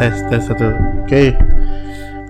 tes 0.00 0.16
tes 0.26 0.40
satu. 0.40 0.64
Oke. 1.04 1.36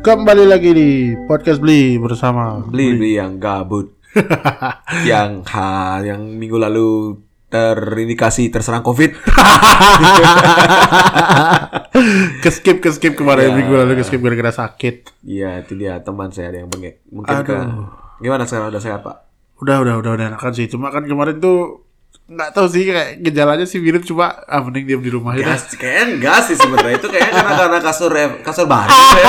Kembali 0.02 0.42
lagi 0.42 0.74
di 0.74 0.90
podcast 1.22 1.62
beli 1.62 1.94
bersama 1.94 2.58
beli 2.66 2.96
beli 2.96 3.12
yang 3.14 3.38
gabut 3.38 3.94
yang 5.06 5.44
ha 5.44 6.00
yang 6.00 6.18
minggu 6.34 6.56
lalu 6.56 7.14
terindikasi 7.46 8.48
terserang 8.48 8.80
covid 8.80 9.14
Keskip 12.42 12.80
keskip 12.80 13.14
kemarin 13.14 13.52
Ya. 13.52 13.54
minggu 13.54 13.74
lalu 13.76 14.00
keskip 14.00 14.18
gara-gara 14.18 14.50
sakit. 14.50 15.20
Iya 15.22 15.60
itu 15.60 15.76
dia 15.76 16.00
teman 16.00 16.32
saya 16.32 16.50
ada 16.50 16.64
yang 16.64 16.70
bengek 16.72 17.04
mungkin 17.06 17.36
ke 17.44 17.54
Aduh. 17.54 17.86
gimana 18.18 18.48
sekarang 18.48 18.72
udah 18.72 18.82
sehat 18.82 19.04
pak 19.04 19.30
Udah 19.60 19.78
udah 19.78 19.94
udah 20.00 20.10
udah 20.16 20.26
enakan 20.32 20.52
sih. 20.56 20.66
Cuma 20.66 20.88
kan 20.88 21.04
kemarin 21.04 21.38
tuh 21.38 21.84
nggak 22.30 22.48
tahu 22.52 22.64
sih 22.64 22.84
kayak 22.84 23.20
gejalanya 23.20 23.64
sih 23.64 23.76
mirip 23.76 24.00
cuma 24.00 24.32
ah 24.40 24.60
mending 24.60 24.84
diam 24.86 24.98
di 24.98 25.08
rumah 25.08 25.34
aja. 25.34 25.50
Gas, 25.50 25.66
kayaknya 25.72 26.14
enggak 26.14 26.36
sih 26.40 26.54
sebenarnya 26.54 26.94
itu 26.94 27.04
kayaknya 27.04 27.32
karena 27.36 27.52
karena 27.58 27.78
kasur 27.82 28.10
kasur 28.40 28.64
baru 28.64 28.86
ya. 28.86 29.28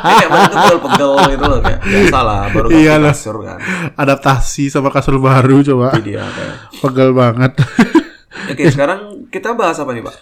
kayak 0.00 0.24
kemarin 0.24 0.46
tuh 0.46 0.58
pegel-pegel 0.58 1.10
gitu 1.28 1.44
loh 1.44 1.58
kayak 1.60 1.78
biasa 1.82 2.18
lah 2.18 2.40
baru 2.48 2.66
Iya 2.72 2.94
kasur 3.02 3.34
kan 3.42 3.58
Adaptasi 3.94 4.62
sama 4.66 4.88
kasur 4.88 5.18
baru 5.18 5.62
coba. 5.62 5.86
jadi 5.94 6.02
dia 6.06 6.22
kayak 6.24 6.54
Pegel 6.80 7.08
banget. 7.12 7.50
oke 8.48 8.62
sekarang 8.66 8.98
kita 9.28 9.52
bahas 9.52 9.76
apa 9.76 9.92
nih 9.92 10.02
pak 10.02 10.14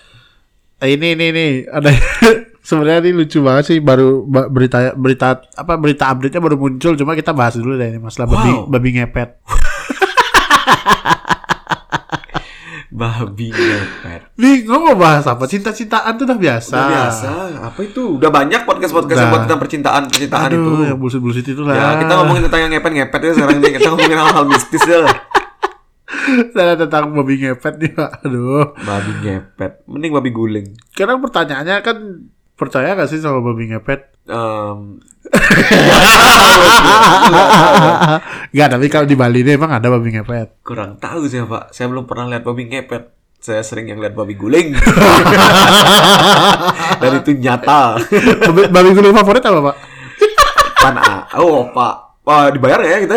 Eh, 0.81 0.93
ini 0.93 1.13
ini 1.13 1.25
ini 1.29 1.45
ada 1.65 1.89
sebenarnya 2.65 3.01
ini 3.01 3.11
lucu 3.17 3.41
banget 3.41 3.65
sih 3.65 3.79
baru 3.79 4.23
ba- 4.25 4.47
berita 4.47 4.93
berita 4.93 5.41
apa 5.53 5.75
berita 5.75 6.09
update-nya 6.09 6.41
baru 6.41 6.57
muncul 6.57 6.93
cuma 6.95 7.15
kita 7.15 7.31
bahas 7.31 7.55
dulu 7.55 7.75
deh 7.75 7.89
ini 7.89 7.99
masalah 8.01 8.27
babi 8.29 8.51
Wow. 8.53 8.65
babi 8.69 8.89
ngepet. 8.93 9.29
babi 12.99 13.55
ngepet 13.55 14.35
gue 14.39 14.79
mau 14.79 14.99
bahas 14.99 15.25
apa? 15.31 15.47
Cinta-cintaan 15.47 16.19
tuh 16.19 16.27
udah 16.27 16.39
biasa. 16.39 16.75
Udah 16.75 16.91
biasa 16.91 17.29
apa 17.63 17.81
itu 17.87 18.19
udah 18.19 18.31
banyak 18.35 18.67
podcast 18.67 18.93
podcast 18.93 19.19
yang 19.23 19.31
buat 19.31 19.43
tentang 19.47 19.61
percintaan 19.63 20.03
percintaan 20.11 20.49
Aduh, 20.51 20.59
itu 20.59 20.73
yang 20.91 20.99
bullshit-bullshit 20.99 21.47
itu 21.47 21.63
lah. 21.63 21.75
Ya, 21.79 21.89
kita 22.03 22.13
ngomongin 22.19 22.43
tentang 22.51 22.61
yang 22.67 22.73
ngepet-ngepet 22.75 23.21
ya 23.23 23.33
sekarang 23.39 23.57
ini. 23.63 23.69
Kita 23.79 23.89
ngomongin 23.95 24.19
hal-hal 24.19 24.45
mistis 24.51 24.85
ya. 24.85 25.01
Nah, 26.29 26.77
tentang 26.77 27.13
babi 27.13 27.41
ngepet 27.41 27.75
nih, 27.81 27.91
Pak. 27.93 28.11
Aduh. 28.25 28.77
Babi 28.77 29.13
ngepet. 29.25 29.73
Mending 29.89 30.13
babi 30.13 30.31
guling. 30.33 30.69
Karena 30.93 31.17
pertanyaannya 31.21 31.77
kan 31.85 31.97
percaya 32.59 32.99
gak 32.99 33.09
sih 33.09 33.21
sama 33.23 33.41
babi 33.41 33.73
ngepet? 33.73 34.13
Em, 34.29 35.01
Gak, 38.57 38.69
tapi 38.73 38.89
kalau 38.89 39.07
di 39.07 39.17
Bali 39.17 39.45
nih 39.45 39.55
emang 39.61 39.73
ada 39.73 39.91
babi 39.93 40.11
ngepet. 40.17 40.49
kurang 40.65 40.97
tahu 40.97 41.29
sih 41.29 41.45
Pak. 41.45 41.73
Saya 41.73 41.89
belum 41.93 42.07
pernah 42.09 42.27
lihat 42.33 42.45
babi 42.45 42.65
ngepet. 42.69 43.05
Saya 43.39 43.63
sering 43.63 43.87
yang 43.87 44.03
lihat 44.03 44.19
babi 44.19 44.35
guling. 44.35 44.75
Dan 47.01 47.11
itu 47.23 47.39
nyata. 47.39 48.03
babi, 48.51 48.67
babi 48.67 48.91
guling 48.97 49.15
favorit 49.15 49.47
apa, 49.47 49.61
Pak? 49.71 49.77
Pan 50.83 50.97
A. 50.99 51.15
Oh, 51.39 51.71
Pak. 51.71 51.95
Wah, 52.29 52.53
dibayar 52.53 52.77
ya 52.85 53.01
kita? 53.01 53.17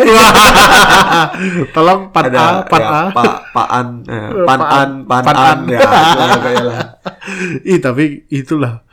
Tolong 1.76 2.08
pan 2.16 2.32
A, 2.32 2.64
pan 2.64 2.80
ya, 2.80 2.88
A. 2.88 3.02
Pak, 3.12 3.52
Paan, 3.52 4.08
eh, 4.08 4.32
Pan 4.48 4.56
Paan. 4.56 4.72
An, 4.72 4.90
Pan 5.04 5.20
Pan 5.20 5.36
An. 5.36 5.68
Ya. 5.68 5.84
Ih, 7.60 7.76
tapi 7.76 8.24
itulah. 8.32 8.88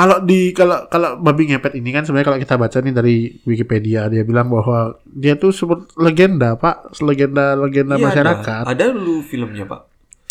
Kalau 0.00 0.16
di 0.18 0.56
kalau 0.56 0.88
kalau 0.88 1.20
babi 1.20 1.44
ngepet 1.46 1.76
ini 1.76 1.92
kan 1.92 2.08
sebenarnya 2.08 2.26
kalau 2.26 2.40
kita 2.40 2.54
baca 2.56 2.78
nih 2.80 2.94
dari 2.94 3.16
Wikipedia 3.44 4.08
dia 4.08 4.24
bilang 4.24 4.48
bahwa 4.48 4.96
dia 5.04 5.36
tuh 5.36 5.52
sebut 5.52 5.92
legenda, 5.94 6.56
Pak, 6.56 6.96
legenda 6.98 7.52
legenda 7.52 8.00
Iya, 8.00 8.04
masyarakat. 8.08 8.62
Ada, 8.64 8.72
ada 8.72 8.96
dulu 8.96 9.20
filmnya, 9.20 9.68
Pak. 9.68 9.80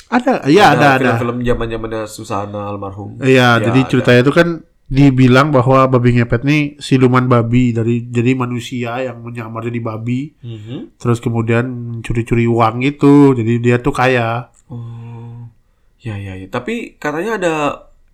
Ada, 0.09 0.50
iya 0.50 0.73
ada 0.73 0.98
ada. 0.98 1.14
Film-film 1.14 1.45
zaman-zamannya 1.45 2.02
Susana 2.03 2.66
almarhum. 2.66 3.22
Iya, 3.22 3.61
Ya, 3.61 3.61
jadi 3.61 3.80
ada. 3.80 3.88
ceritanya 3.88 4.22
itu 4.26 4.34
kan 4.34 4.48
dibilang 4.89 5.53
bahwa 5.53 5.86
babi 5.86 6.17
ngepet 6.17 6.42
nih 6.42 6.61
siluman 6.81 7.30
babi 7.30 7.70
dari 7.70 8.10
jadi 8.10 8.33
manusia 8.33 9.05
yang 9.05 9.21
menyamar 9.21 9.61
jadi 9.61 9.77
babi, 9.77 10.33
Mhm. 10.42 10.98
terus 10.98 11.21
kemudian 11.21 11.65
curi-curi 12.02 12.49
uang 12.49 12.82
itu, 12.82 13.38
jadi 13.38 13.54
dia 13.61 13.77
tuh 13.77 13.94
kaya. 13.94 14.49
Oh, 14.65 15.45
ya 16.02 16.17
ya 16.17 16.33
ya. 16.33 16.49
Tapi 16.49 16.98
katanya 16.98 17.38
ada 17.38 17.54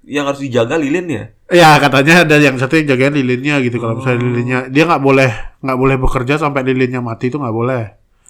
yang 0.03 0.28
harus 0.28 0.44
dijaga 0.44 0.75
lilin 0.75 1.07
ya. 1.07 1.25
Ya 1.53 1.78
katanya 1.78 2.25
ada 2.25 2.41
yang 2.41 2.57
satu 2.57 2.73
yang 2.79 2.89
jagain 2.89 3.13
lilinnya 3.13 3.61
gitu. 3.61 3.78
Kalau 3.78 4.01
misalnya 4.01 4.19
lilinnya 4.25 4.59
dia 4.73 4.89
nggak 4.89 5.03
boleh 5.03 5.29
nggak 5.61 5.78
boleh 5.78 5.95
bekerja 6.01 6.41
sampai 6.41 6.66
lilinnya 6.66 7.06
mati 7.06 7.29
itu 7.29 7.38
nggak 7.38 7.56
boleh. 7.56 7.83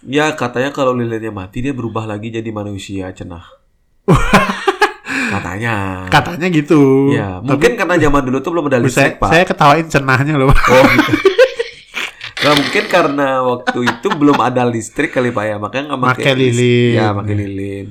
Ya 0.03 0.35
katanya 0.35 0.75
kalau 0.75 0.91
lilinnya 0.91 1.31
mati 1.31 1.63
dia 1.63 1.71
berubah 1.71 2.03
lagi 2.03 2.27
jadi 2.27 2.49
manusia 2.51 3.07
cenah. 3.15 3.47
katanya. 5.35 5.75
Katanya 6.11 6.47
gitu. 6.51 7.11
Ya, 7.11 7.39
mungkin 7.43 7.75
karena 7.75 7.95
zaman 7.99 8.21
dulu 8.23 8.37
tuh 8.39 8.51
belum 8.55 8.65
ada 8.71 8.77
Tapi 8.79 8.91
saya, 8.91 9.11
listrik, 9.11 9.15
Pak. 9.21 9.29
saya 9.31 9.43
ketawain 9.47 9.87
cenahnya 9.87 10.33
loh. 10.39 10.51
Oh, 10.51 10.83
gitu. 10.91 11.11
Nah, 12.45 12.53
mungkin 12.53 12.85
karena 12.85 13.41
waktu 13.41 13.79
itu 13.89 14.07
belum 14.21 14.37
ada 14.37 14.69
listrik 14.69 15.09
kali 15.09 15.33
Pak 15.33 15.45
ya, 15.49 15.55
makanya 15.57 15.97
nggak 15.97 16.01
pakai 16.13 16.33
lilin. 16.37 16.93
Ya, 16.93 17.09
pakai 17.09 17.33
lilin. 17.33 17.85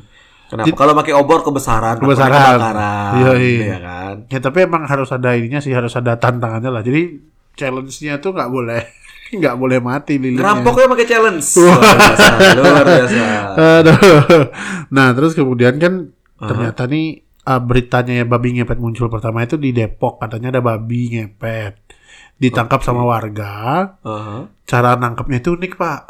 Kenapa? 0.55 0.71
Kalau 0.79 0.93
pakai 0.95 1.13
obor 1.13 1.43
kebesaran, 1.43 1.99
Kebesaran. 1.99 2.31
kebakaran, 2.31 3.13
Iya, 3.19 3.33
iya. 3.35 3.43
gitu 3.43 3.65
ya 3.67 3.79
kan. 3.83 4.15
Ya 4.31 4.39
tapi 4.39 4.59
emang 4.63 4.83
harus 4.87 5.11
ada 5.11 5.35
ininya 5.35 5.59
sih 5.59 5.75
harus 5.75 5.91
ada 5.93 6.15
tantangannya 6.15 6.71
lah. 6.71 6.81
Jadi 6.81 7.19
challenge-nya 7.55 8.23
tuh 8.23 8.31
nggak 8.31 8.51
boleh 8.51 8.83
nggak 9.39 9.55
boleh 9.55 9.79
mati 9.83 10.15
lilinnya. 10.17 10.47
Ngerampoknya 10.47 10.87
pakai 10.89 11.07
challenge. 11.07 11.47
Luar 11.59 11.83
biasa, 11.83 12.35
luar 12.55 12.87
biasa. 12.87 13.23
Aduh. 13.83 14.45
Nah 14.91 15.09
terus 15.11 15.35
kemudian 15.35 15.75
kan 15.77 16.15
ternyata 16.37 16.87
nih 16.87 17.19
uh, 17.43 17.59
beritanya 17.59 18.21
ya 18.21 18.25
babi 18.25 18.55
ngepet 18.55 18.79
muncul 18.79 19.09
pertama 19.09 19.43
itu 19.43 19.57
di 19.57 19.75
Depok 19.75 20.19
katanya 20.19 20.55
ada 20.55 20.63
babi 20.63 21.19
ngepet 21.19 21.83
ditangkap 22.37 22.83
sama 22.83 23.03
warga. 23.03 23.53
Aha. 24.03 24.47
Cara 24.65 24.95
nangkapnya 24.95 25.39
itu 25.39 25.55
unik 25.55 25.73
pak. 25.75 26.01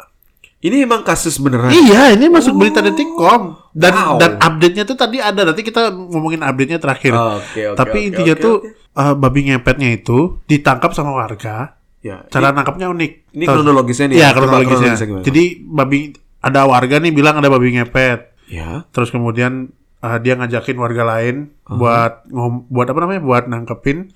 Ini 0.65 0.81
emang 0.81 1.05
kasus 1.05 1.37
beneran. 1.37 1.69
Iya 1.69 2.09
ini 2.11 2.25
masuk 2.25 2.57
berita 2.57 2.81
detikcom 2.81 3.53
dan 3.71 3.93
Wow. 3.93 4.17
dan 4.17 4.31
update-nya 4.35 4.81
tuh 4.83 4.97
tadi 4.97 5.21
ada 5.21 5.45
nanti 5.45 5.61
kita 5.61 5.93
ngomongin 5.93 6.41
update-nya 6.41 6.79
terakhir. 6.79 7.13
Oke, 7.13 7.69
oke. 7.69 7.77
Tapi 7.77 7.97
oke, 8.01 8.07
intinya 8.07 8.33
oke, 8.33 8.41
tuh 8.41 8.55
oke. 8.57 8.69
uh, 8.95 9.13
babi 9.13 9.39
ngepetnya 9.45 9.93
itu 9.93 10.41
ditangkap 10.43 10.89
sama 10.91 11.13
warga. 11.13 11.77
ya, 12.01 12.25
Cara 12.27 12.49
ini, 12.49 12.55
nangkapnya 12.55 12.87
unik. 12.87 13.11
ini 13.31 13.45
kronologisnya 13.45 14.05
nih. 14.07 14.15
Iya 14.15 14.25
ya. 14.25 14.33
Kronologisnya. 14.33 14.93
gimana? 14.95 15.21
Jadi 15.21 15.43
babi 15.61 15.99
ada 16.39 16.61
warga 16.65 16.95
nih 16.97 17.11
bilang 17.11 17.37
ada 17.37 17.47
babi 17.47 17.69
ngepet. 17.71 18.19
ya. 18.45 18.85
Terus 18.89 19.09
kemudian 19.09 19.69
uh, 19.99 20.17
dia 20.17 20.33
ngajakin 20.33 20.77
warga 20.77 21.05
lain 21.05 21.35
Uh-huh. 21.65 21.77
buat 21.77 22.13
ngom- 22.29 22.65
buat 22.69 22.85
apa 22.85 22.99
namanya? 22.99 23.21
Buat 23.21 23.43
nangkepin. 23.45 24.13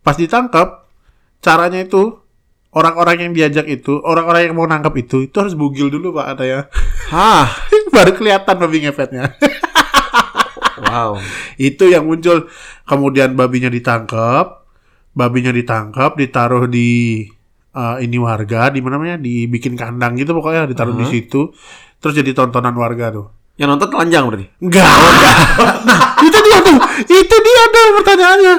Pas 0.00 0.16
ditangkap, 0.16 0.88
caranya 1.38 1.80
itu 1.80 2.16
orang-orang 2.78 3.26
yang 3.26 3.32
diajak 3.34 3.66
itu, 3.66 3.98
orang-orang 3.98 4.46
yang 4.46 4.54
mau 4.54 4.64
nangkap 4.64 4.94
itu, 4.94 5.26
itu 5.26 5.34
harus 5.34 5.58
bugil 5.58 5.90
dulu 5.90 6.14
pak 6.14 6.38
katanya. 6.38 6.70
Hah. 7.10 7.46
Baru 7.94 8.14
kelihatan 8.14 8.54
babi 8.54 8.86
ngepetnya. 8.86 9.34
Wow. 10.78 11.18
itu 11.58 11.90
yang 11.90 12.06
muncul. 12.06 12.46
Kemudian 12.86 13.34
babinya 13.34 13.66
ditangkap, 13.68 14.62
babinya 15.12 15.50
ditangkap, 15.50 16.14
ditaruh 16.14 16.70
di 16.70 17.26
uh, 17.74 17.98
ini 17.98 18.16
warga, 18.16 18.70
di 18.70 18.78
mana 18.78 18.96
namanya? 18.96 19.18
Dibikin 19.18 19.74
kandang 19.74 20.14
gitu 20.14 20.32
pokoknya, 20.32 20.70
ditaruh 20.70 20.94
di 20.94 21.02
Uh-huh. 21.04 21.12
situ. 21.12 21.40
Terus 21.98 22.14
jadi 22.14 22.30
tontonan 22.30 22.78
warga 22.78 23.10
tuh. 23.10 23.26
Yang 23.58 23.68
nonton 23.74 23.88
telanjang 23.90 24.22
berarti. 24.30 24.46
Enggak. 24.62 24.86
nah, 25.82 26.00
itu 26.30 26.38
dia 26.38 26.58
tuh. 26.62 26.78
Itu 27.10 27.36
dia 27.42 27.62
tuh 27.74 27.84
pertanyaannya. 27.98 28.54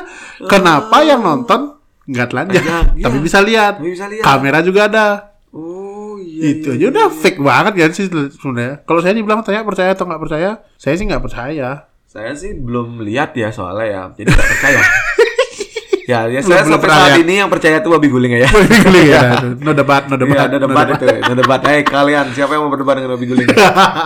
Kenapa 0.52 0.98
yang 1.08 1.24
nonton 1.24 1.79
enggak 2.10 2.28
telanjang, 2.34 2.66
iya. 2.98 3.06
tapi 3.06 3.18
bisa 3.22 3.40
lihat. 3.46 3.74
Tapi 3.78 3.90
bisa 3.94 4.06
lihat. 4.10 4.26
Kamera 4.26 4.60
juga 4.66 4.90
ada. 4.90 5.08
Oh 5.54 6.18
iya. 6.22 6.58
itu 6.58 6.78
aja 6.78 6.86
udah 6.94 7.06
fake 7.10 7.42
banget 7.42 7.74
kan 7.78 7.92
sih 7.94 8.06
sebenarnya. 8.10 8.82
Kalau 8.86 9.02
saya 9.02 9.14
dibilang 9.14 9.46
tanya 9.46 9.62
percaya 9.62 9.94
atau 9.94 10.10
nggak 10.10 10.22
percaya, 10.22 10.50
saya 10.78 10.94
sih 10.98 11.06
nggak 11.06 11.24
percaya. 11.26 11.90
Saya 12.10 12.34
sih 12.34 12.58
belum 12.58 13.06
lihat 13.06 13.38
ya 13.38 13.54
soalnya 13.54 13.86
ya, 13.86 14.02
jadi 14.18 14.30
nggak 14.34 14.50
percaya. 14.58 14.82
ya, 16.10 16.20
ya 16.26 16.40
saya 16.42 16.66
belum 16.66 16.74
sampai 16.74 16.86
pernah 16.90 17.00
saat 17.06 17.22
ini 17.22 17.34
yang 17.38 17.50
percaya 17.54 17.76
itu 17.78 17.90
babi 17.94 18.08
guling 18.10 18.34
ya. 18.34 18.50
Geli 18.90 19.04
ya. 19.14 19.22
No 19.62 19.72
debat, 19.78 20.10
no 20.10 20.18
debat. 20.18 20.38
Iya, 20.38 20.46
ada 20.50 20.58
debat 20.58 20.88
itu, 20.90 21.06
ada 21.06 21.36
debat. 21.38 21.62
Hei 21.70 21.82
kalian, 21.86 22.26
siapa 22.34 22.58
yang 22.58 22.66
mau 22.66 22.72
berdebat 22.74 22.98
dengan 22.98 23.14
babi 23.14 23.26
guling? 23.30 23.48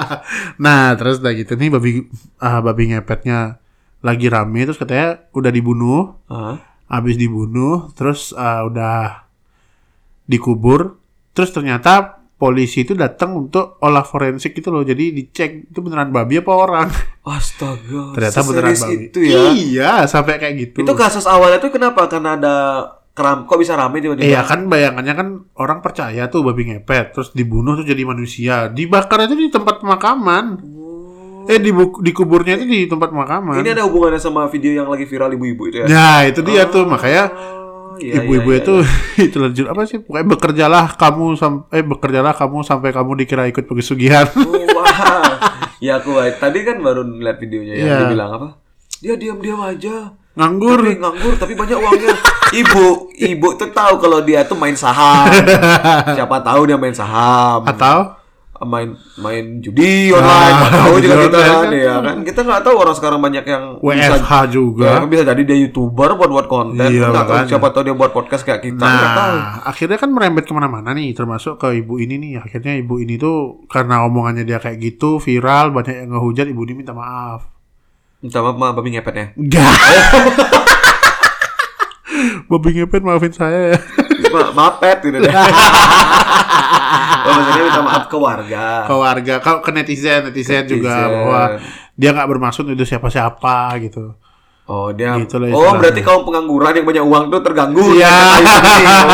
nah, 0.63 0.91
terus 0.99 1.23
udah 1.23 1.31
gitu 1.31 1.55
nih 1.55 1.71
babi 1.71 1.91
ah, 2.43 2.59
babi 2.59 2.91
ngepetnya 2.91 3.63
lagi 4.03 4.27
rame 4.27 4.67
terus 4.67 4.75
katanya 4.75 5.23
udah 5.31 5.51
dibunuh, 5.51 6.19
Hah? 6.27 6.72
Habis 6.93 7.17
dibunuh 7.17 7.89
terus 7.97 8.37
ah, 8.37 8.69
udah 8.69 9.25
dikubur, 10.29 11.01
terus 11.33 11.49
ternyata 11.49 12.21
polisi 12.37 12.83
itu 12.83 12.93
datang 12.93 13.33
untuk 13.33 13.81
olah 13.81 14.05
forensik 14.05 14.53
gitu 14.53 14.69
loh. 14.69 14.85
Jadi 14.85 15.15
dicek 15.15 15.73
itu 15.73 15.79
beneran 15.81 16.13
babi 16.13 16.37
apa 16.37 16.53
orang. 16.53 16.87
Astaga. 17.25 18.13
Ternyata 18.13 18.39
beneran 18.45 18.75
babi. 18.77 18.95
itu 19.09 19.19
ya. 19.25 19.41
Iya, 19.49 19.91
sampai 20.05 20.37
kayak 20.37 20.55
gitu. 20.59 20.77
Itu 20.85 20.93
kasus 20.93 21.25
awalnya 21.25 21.57
tuh 21.57 21.73
kenapa? 21.73 22.05
Karena 22.05 22.37
ada 22.37 22.55
keram, 23.13 23.45
kok 23.45 23.57
bisa 23.61 23.77
rame 23.77 24.01
tiba-tiba? 24.01 24.25
Iya 24.25 24.41
kan 24.45 24.65
bayangannya 24.69 25.13
kan 25.13 25.27
orang 25.57 25.79
percaya 25.85 26.29
tuh 26.33 26.41
babi 26.41 26.73
ngepet 26.73 27.13
terus 27.13 27.29
dibunuh 27.31 27.77
tuh 27.77 27.85
jadi 27.85 28.03
manusia 28.09 28.73
dibakar 28.73 29.29
itu 29.29 29.37
di 29.37 29.49
tempat 29.53 29.85
pemakaman 29.85 30.57
Eh 31.49 31.59
di 31.59 31.71
buku, 31.75 31.99
di 31.99 32.11
kuburnya 32.15 32.55
itu 32.55 32.65
di 32.65 32.79
tempat 32.87 33.11
pemakaman. 33.11 33.59
Ini 33.59 33.75
ada 33.75 33.83
hubungannya 33.83 34.19
sama 34.19 34.47
video 34.47 34.71
yang 34.71 34.87
lagi 34.87 35.03
viral 35.03 35.35
ibu-ibu 35.35 35.63
itu 35.67 35.77
ya? 35.83 35.85
Nah, 35.91 36.23
itu 36.23 36.39
dia 36.45 36.67
tuh 36.67 36.87
makanya 36.87 37.31
Oh, 37.93 38.01
iya, 38.01 38.25
ibu-ibu 38.25 38.49
iya, 38.49 38.57
iya, 38.57 38.63
itu 38.65 38.73
itu 39.29 39.37
lanjut 39.37 39.65
apa 39.69 39.81
sih? 39.85 40.01
Pokoknya 40.01 40.25
bekerjalah 40.33 40.85
kamu 40.97 41.25
sampai 41.37 41.77
eh 41.77 41.85
bekerjalah 41.85 42.33
kamu 42.33 42.57
sampai 42.65 42.89
kamu 42.89 43.11
dikira 43.21 43.45
ikut 43.45 43.69
pesugihan. 43.69 44.25
Oh, 44.33 44.65
wah. 44.73 44.89
ya 45.77 46.01
aku 46.01 46.17
tadi 46.41 46.65
kan 46.65 46.81
baru 46.81 47.05
ngeliat 47.05 47.37
videonya 47.37 47.73
ya. 47.77 47.85
Iya. 47.85 47.97
Dia 48.01 48.07
bilang 48.09 48.29
apa? 48.33 48.47
Dia 48.97 49.13
diam-diam 49.13 49.61
aja. 49.61 50.09
Nganggur. 50.33 50.81
Tapi 50.81 50.97
nganggur 50.97 51.33
tapi 51.37 51.53
banyak 51.53 51.77
uangnya. 51.77 52.15
Ibu, 52.53 52.85
ibu 53.13 53.47
tuh 53.57 53.69
tahu 53.69 53.93
kalau 54.01 54.25
dia 54.25 54.41
tuh 54.41 54.57
main 54.57 54.73
saham. 54.73 55.29
Siapa 56.17 56.41
tahu 56.41 56.65
dia 56.65 56.77
main 56.81 56.97
saham. 56.97 57.61
Atau 57.65 58.22
main 58.65 58.89
main 59.19 59.59
judi 59.61 60.11
online. 60.11 60.55
Nggak 60.59 60.71
tahu 60.73 60.95
juga 60.99 61.15
kita 61.27 61.37
kan 61.39 61.69
ya 61.71 61.93
kan. 62.01 62.17
Kita 62.23 62.39
nggak 62.43 62.61
tahu 62.63 62.75
orang 62.79 62.95
sekarang 62.95 63.19
banyak 63.19 63.45
yang 63.45 63.63
WFH 63.79 64.31
bisa 64.31 64.39
juga. 64.51 64.87
Ya, 64.87 65.05
bisa 65.05 65.23
jadi 65.27 65.41
dia 65.43 65.57
youtuber 65.63 66.09
buat 66.15 66.31
buat 66.31 66.47
konten. 66.49 66.87
Iya, 66.89 67.11
nggak 67.11 67.25
tahu 67.27 67.37
siapa 67.51 67.67
tahu 67.71 67.83
dia 67.87 67.95
buat 67.95 68.11
podcast 68.11 68.43
kayak 68.47 68.61
kita. 68.63 68.83
nggak 68.83 69.13
tahu. 69.15 69.35
Nah, 69.37 69.53
akhirnya 69.67 69.97
kan 69.99 70.09
merembet 70.11 70.45
ke 70.47 70.53
mana-mana 70.55 70.89
nih, 70.95 71.13
termasuk 71.13 71.59
ke 71.59 71.83
ibu 71.83 71.99
ini 71.99 72.15
nih. 72.19 72.33
Akhirnya 72.41 72.73
ibu 72.79 72.99
ini 72.99 73.15
tuh 73.19 73.67
karena 73.69 74.03
omongannya 74.07 74.47
dia 74.47 74.57
kayak 74.57 74.79
gitu, 74.79 75.19
viral, 75.19 75.71
banyak 75.75 76.07
yang 76.07 76.11
ngehujat, 76.15 76.45
ibu 76.49 76.61
ini 76.65 76.83
minta 76.83 76.95
maaf. 76.95 77.47
Minta 78.23 78.39
maaf 78.39 78.55
sama 78.55 78.71
babi 78.71 78.95
ngepet 78.95 79.15
ya. 79.15 79.27
Enggak. 79.35 79.75
Babi 82.47 82.69
ngepet 82.77 83.01
maafin 83.01 83.33
saya 83.33 83.73
ya. 83.73 83.79
Ma 84.33 84.53
mapet 84.53 84.97
gitu 85.05 85.17
deh. 85.17 85.33
oh, 87.23 87.33
maksudnya 87.33 87.63
minta 87.63 87.81
maaf 87.81 88.03
ke 88.05 88.17
warga. 88.17 88.65
Ke 88.83 88.93
warga, 88.93 89.33
ke, 89.39 89.51
ke 89.59 89.69
netizen, 89.71 90.19
netizen 90.27 90.63
juga 90.63 90.93
Netizen. 90.93 91.11
bahwa 91.11 91.41
dia 91.93 92.09
nggak 92.11 92.29
bermaksud 92.29 92.65
itu 92.67 92.83
siapa-siapa 92.83 93.55
gitu. 93.81 94.13
Oh 94.63 94.95
dia. 94.95 95.19
Gitu 95.19 95.35
lah 95.37 95.51
oh 95.51 95.75
berarti 95.75 95.99
kaum 95.99 96.23
pengangguran 96.23 96.71
yang 96.71 96.87
banyak 96.87 97.03
uang 97.03 97.23
tuh 97.29 97.41
terganggu. 97.43 97.83
Iya. 97.93 98.15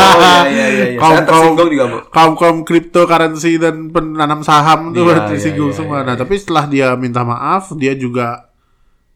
Oh 0.00 0.46
iya 0.46 0.46
iya 0.46 0.66
iya. 0.70 0.86
iya. 0.94 0.98
Kaum 0.98 1.16
Saya 1.18 1.26
tersinggung 1.26 1.68
juga 1.70 1.84
bu. 1.86 1.96
kaum 2.08 2.32
kaum 2.38 2.56
cryptocurrency 2.62 3.58
dan 3.58 3.90
penanam 3.90 4.40
saham 4.40 4.94
tuh 4.94 5.10
Iya, 5.10 5.26
tersinggung 5.28 5.70
iya, 5.70 5.74
iya, 5.74 5.78
semua. 5.82 5.96
iya, 6.00 6.06
Nah, 6.06 6.14
tapi 6.14 6.34
setelah 6.38 6.64
dia 6.70 6.88
minta 6.94 7.26
maaf, 7.26 7.74
dia 7.74 7.92
juga 7.94 8.46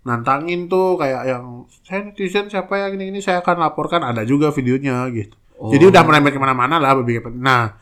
nantangin 0.03 0.69
tuh 0.69 1.01
kayak 1.01 1.23
yang 1.25 1.45
saya 1.81 2.05
netizen 2.05 2.51
siapa 2.51 2.77
yang 2.77 2.99
ini 2.99 3.15
ini 3.15 3.21
saya 3.25 3.41
akan 3.41 3.57
laporkan 3.57 4.05
ada 4.05 4.21
juga 4.27 4.53
videonya 4.53 5.07
gitu. 5.15 5.33
Oh. 5.55 5.71
Jadi 5.71 5.87
udah 5.89 6.03
merembet 6.03 6.35
ke 6.35 6.41
mana-mana 6.43 6.77
lah 6.77 6.99
ngepet. 6.99 7.31
Nah, 7.31 7.79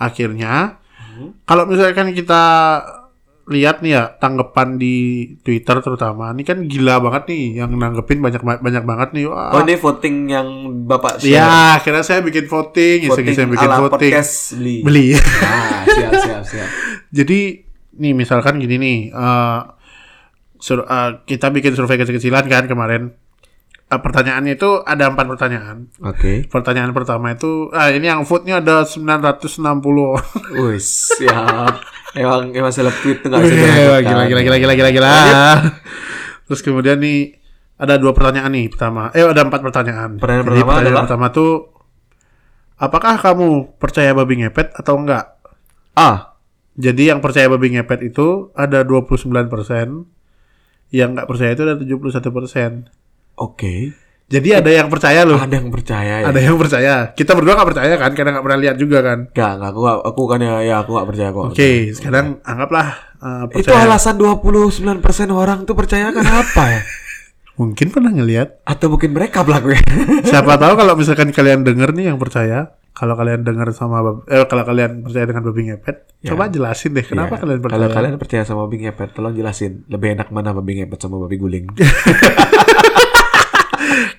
akhirnya 0.00 0.80
Hmm. 1.10 1.36
kalau 1.44 1.66
misalkan 1.66 2.10
kita 2.10 2.42
lihat 3.46 3.82
nih 3.82 3.92
ya 3.92 4.14
tanggapan 4.14 4.78
di 4.78 4.94
Twitter 5.40 5.74
terutama, 5.80 6.30
ini 6.30 6.40
kan 6.40 6.64
gila 6.64 7.02
banget 7.02 7.26
nih 7.26 7.58
yang 7.58 7.74
nanggepin 7.74 8.22
banyak 8.22 8.38
banyak 8.38 8.84
banget 8.84 9.08
nih. 9.10 9.26
Wah, 9.26 9.50
Oh 9.50 9.60
ini 9.60 9.74
voting 9.74 10.16
yang 10.24 10.48
bapak 10.86 11.18
share. 11.18 11.34
Ya, 11.34 11.50
akhirnya 11.74 12.00
saya 12.00 12.22
bikin 12.22 12.46
voting, 12.46 13.04
voting 13.04 13.26
iseng-iseng 13.26 13.50
bikin 13.50 13.66
ala 13.66 13.82
voting. 13.82 14.06
podcast 14.06 14.54
beli. 14.54 14.76
Beli. 14.80 15.06
Ah 15.42 15.82
siap 15.90 16.12
siap 16.16 16.42
siap. 16.46 16.68
Jadi 17.10 17.38
nih 17.92 18.12
misalkan 18.14 18.56
gini 18.56 18.76
nih, 18.78 18.98
eh, 19.10 19.60
sur- 20.56 20.86
eh, 20.86 21.10
kita 21.24 21.50
bikin 21.50 21.74
survei 21.74 21.98
kecil-kecilan 21.98 22.46
kan 22.46 22.64
kemarin. 22.64 23.18
Eh, 23.90 23.98
pertanyaannya 23.98 24.54
itu 24.54 24.86
ada 24.86 25.10
empat 25.10 25.26
pertanyaan. 25.26 25.90
Oke. 26.06 26.46
Pertanyaan 26.46 26.94
pertama 26.94 27.34
itu, 27.34 27.74
ah 27.74 27.90
ini 27.90 28.06
yang 28.06 28.22
vote-nya 28.22 28.62
ada 28.62 28.86
960. 28.86 30.14
Wih 30.62 30.78
siap. 30.78 31.82
Emang 32.14 32.54
emang 32.54 32.70
seleb 32.70 32.94
tweet 33.02 33.18
tuh 33.26 33.34
Wih, 33.34 33.50
bisa 33.50 33.66
gila, 33.66 33.98
gila, 34.02 34.24
gila, 34.30 34.40
gila, 34.46 34.56
gila, 34.62 34.74
gila, 34.78 34.90
gila. 34.94 35.14
Terus 36.46 36.62
kemudian 36.62 37.02
nih 37.02 37.34
ada 37.82 37.98
dua 37.98 38.14
pertanyaan 38.14 38.54
nih 38.54 38.70
pertama. 38.70 39.10
Eh 39.10 39.26
ada 39.26 39.42
empat 39.42 39.58
pertanyaan. 39.58 40.22
Pertanyaan 40.22 40.46
Jadi 40.46 40.50
pertama 40.54 40.70
pertanyaan 40.70 40.86
adalah? 40.86 41.02
pertama 41.10 41.26
tuh, 41.34 41.52
apakah 42.78 43.14
kamu 43.18 43.74
percaya 43.74 44.14
babi 44.14 44.34
ngepet 44.46 44.70
atau 44.70 44.94
enggak? 45.02 45.34
Ah 45.98 46.38
Jadi 46.78 47.10
yang 47.10 47.18
percaya 47.18 47.50
babi 47.50 47.74
ngepet 47.74 48.06
itu 48.06 48.54
ada 48.54 48.86
29%, 48.86 49.34
yang 50.94 51.08
nggak 51.18 51.26
percaya 51.26 51.58
itu 51.58 51.62
ada 51.66 51.74
71%. 51.74 52.99
Oke. 53.40 53.74
Jadi 54.30 54.48
ada 54.54 54.70
yang 54.70 54.86
percaya 54.86 55.26
loh. 55.26 55.42
Ada 55.42 55.58
yang 55.58 55.74
percaya 55.74 56.22
ya. 56.22 56.26
Ada 56.30 56.38
yang 56.38 56.54
percaya. 56.54 56.94
Kita 57.18 57.34
berdua 57.34 57.58
nggak 57.58 57.70
percaya 57.74 57.94
kan, 57.98 58.14
karena 58.14 58.30
nggak 58.38 58.44
pernah 58.46 58.60
lihat 58.62 58.76
juga 58.78 59.02
kan. 59.02 59.18
Gak, 59.34 59.52
gak, 59.58 59.70
aku 59.74 59.80
gak, 59.82 59.96
aku 60.06 60.22
kan 60.30 60.38
ya, 60.38 60.54
ya 60.62 60.74
aku 60.86 60.90
gak 60.94 61.08
percaya 61.10 61.28
kok. 61.34 61.44
Oke, 61.50 61.70
sekarang 61.90 62.38
anggaplah 62.46 62.88
uh, 63.18 63.50
Itu 63.50 63.66
percaya. 63.66 63.90
alasan 63.90 64.22
29% 64.22 64.94
orang 65.34 65.66
tuh 65.66 65.74
percaya 65.74 66.14
kan 66.14 66.22
apa 66.22 66.64
ya? 66.70 66.82
Mungkin 67.58 67.90
pernah 67.90 68.14
ngelihat. 68.14 68.62
Atau 68.62 68.88
mungkin 68.88 69.10
mereka 69.12 69.42
pelakunya? 69.42 69.82
Siapa 70.30 70.54
tahu 70.56 70.78
kalau 70.78 70.94
misalkan 71.02 71.34
kalian 71.34 71.66
denger 71.66 71.90
nih 71.90 72.14
yang 72.14 72.16
percaya, 72.22 72.78
kalau 72.94 73.18
kalian 73.18 73.42
dengar 73.42 73.66
sama 73.74 74.22
eh 74.30 74.46
kalau 74.46 74.62
kalian 74.62 75.02
percaya 75.02 75.26
dengan 75.26 75.42
babi 75.42 75.74
ngepet, 75.74 76.06
Ya. 76.20 76.36
coba 76.36 76.52
jelasin 76.52 76.92
deh 76.92 77.00
kenapa 77.02 77.34
Iya. 77.34 77.40
kalian 77.42 77.60
percaya. 77.64 77.76
Kalau 77.80 77.88
kalian 77.90 78.14
percaya 78.14 78.42
sama 78.44 78.68
babi 78.68 78.84
ngepet, 78.84 79.10
tolong 79.10 79.34
jelasin 79.34 79.88
lebih 79.88 80.14
enak 80.14 80.28
mana 80.30 80.52
babi 80.52 80.78
ngepet 80.78 81.00
sama 81.00 81.16
babi 81.18 81.34
guling. 81.34 81.66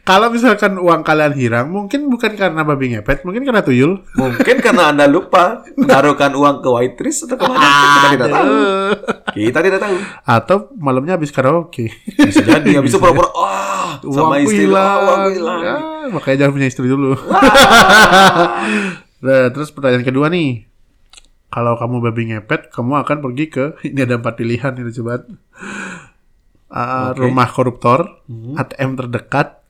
Kalau 0.02 0.34
misalkan 0.34 0.82
uang 0.82 1.06
kalian 1.06 1.38
hilang, 1.38 1.70
mungkin 1.70 2.10
bukan 2.10 2.34
karena 2.34 2.66
babi 2.66 2.98
ngepet, 2.98 3.22
mungkin 3.22 3.46
karena 3.46 3.62
tuyul. 3.62 4.02
Mungkin 4.18 4.58
karena 4.58 4.90
anda 4.90 5.06
lupa 5.06 5.62
menaruhkan 5.78 6.34
uang 6.34 6.66
ke 6.66 6.70
Waitress 6.74 7.30
atau 7.30 7.38
ke 7.38 7.46
mana? 7.46 7.62
Kita 7.70 8.08
tidak 8.10 8.30
tahu. 8.34 8.50
Kita 9.30 9.60
tidak 9.62 9.80
tahu. 9.86 9.96
Atau 10.26 10.58
malamnya 10.82 11.22
habis 11.22 11.30
karaoke. 11.30 11.94
Bisa 12.18 12.42
jadi. 12.42 12.82
Habis 12.82 12.98
itu 12.98 12.98
pura-pura, 12.98 13.30
wah, 13.30 14.02
sama 14.02 14.42
Uangku 14.42 14.50
istri 14.50 14.66
hilang. 14.66 14.90
oh, 14.90 15.06
uangku 15.06 15.30
hilang. 15.38 15.60
Ya, 15.62 15.76
makanya 16.10 16.38
jangan 16.42 16.54
punya 16.58 16.68
istri 16.68 16.86
dulu. 16.90 17.14
nah, 19.26 19.46
terus 19.54 19.70
pertanyaan 19.70 20.02
kedua 20.02 20.34
nih. 20.34 20.66
Kalau 21.52 21.78
kamu 21.78 21.96
babi 22.02 22.22
ngepet, 22.34 22.74
kamu 22.74 23.06
akan 23.06 23.18
pergi 23.22 23.46
ke 23.54 23.66
ini 23.92 24.02
ada 24.02 24.18
empat 24.18 24.34
pilihan 24.34 24.74
ini 24.82 24.90
coba. 24.98 25.30
Uh, 26.72 27.12
Oke. 27.14 27.22
Rumah 27.22 27.50
koruptor, 27.54 28.26
ATM 28.58 28.98
terdekat, 28.98 29.61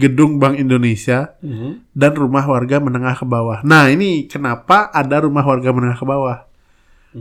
gedung 0.00 0.40
Bank 0.40 0.56
Indonesia, 0.56 1.36
Mhm. 1.44 1.92
dan 1.92 2.12
rumah 2.16 2.48
warga 2.48 2.80
menengah 2.80 3.12
ke 3.14 3.28
bawah. 3.28 3.60
Nah 3.60 3.92
ini 3.92 4.24
kenapa 4.24 4.88
ada 4.88 5.20
rumah 5.20 5.44
warga 5.44 5.68
menengah 5.70 6.00
ke 6.00 6.06
bawah? 6.08 6.48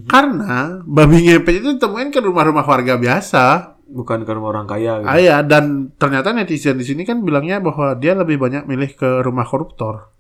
Karena 0.06 0.80
babi 0.86 1.26
ngepet 1.26 1.66
itu 1.66 1.70
ditemuin 1.76 2.14
ke 2.14 2.22
rumah-rumah 2.22 2.62
warga 2.62 2.94
biasa. 2.96 3.74
Bukan 3.90 4.22
ke 4.22 4.32
rumah 4.38 4.54
orang 4.54 4.70
kaya. 4.70 5.02
Gitu. 5.02 5.10
Ah, 5.10 5.18
iya, 5.18 5.42
dan 5.42 5.90
ternyata 5.98 6.30
netizen 6.30 6.78
di 6.78 6.86
sini 6.86 7.02
kan 7.02 7.26
bilangnya 7.26 7.58
bahwa 7.58 7.98
dia 7.98 8.14
lebih 8.14 8.38
banyak 8.38 8.70
milih 8.70 8.94
ke 8.94 9.26
rumah 9.26 9.50
koruptor. 9.50 10.14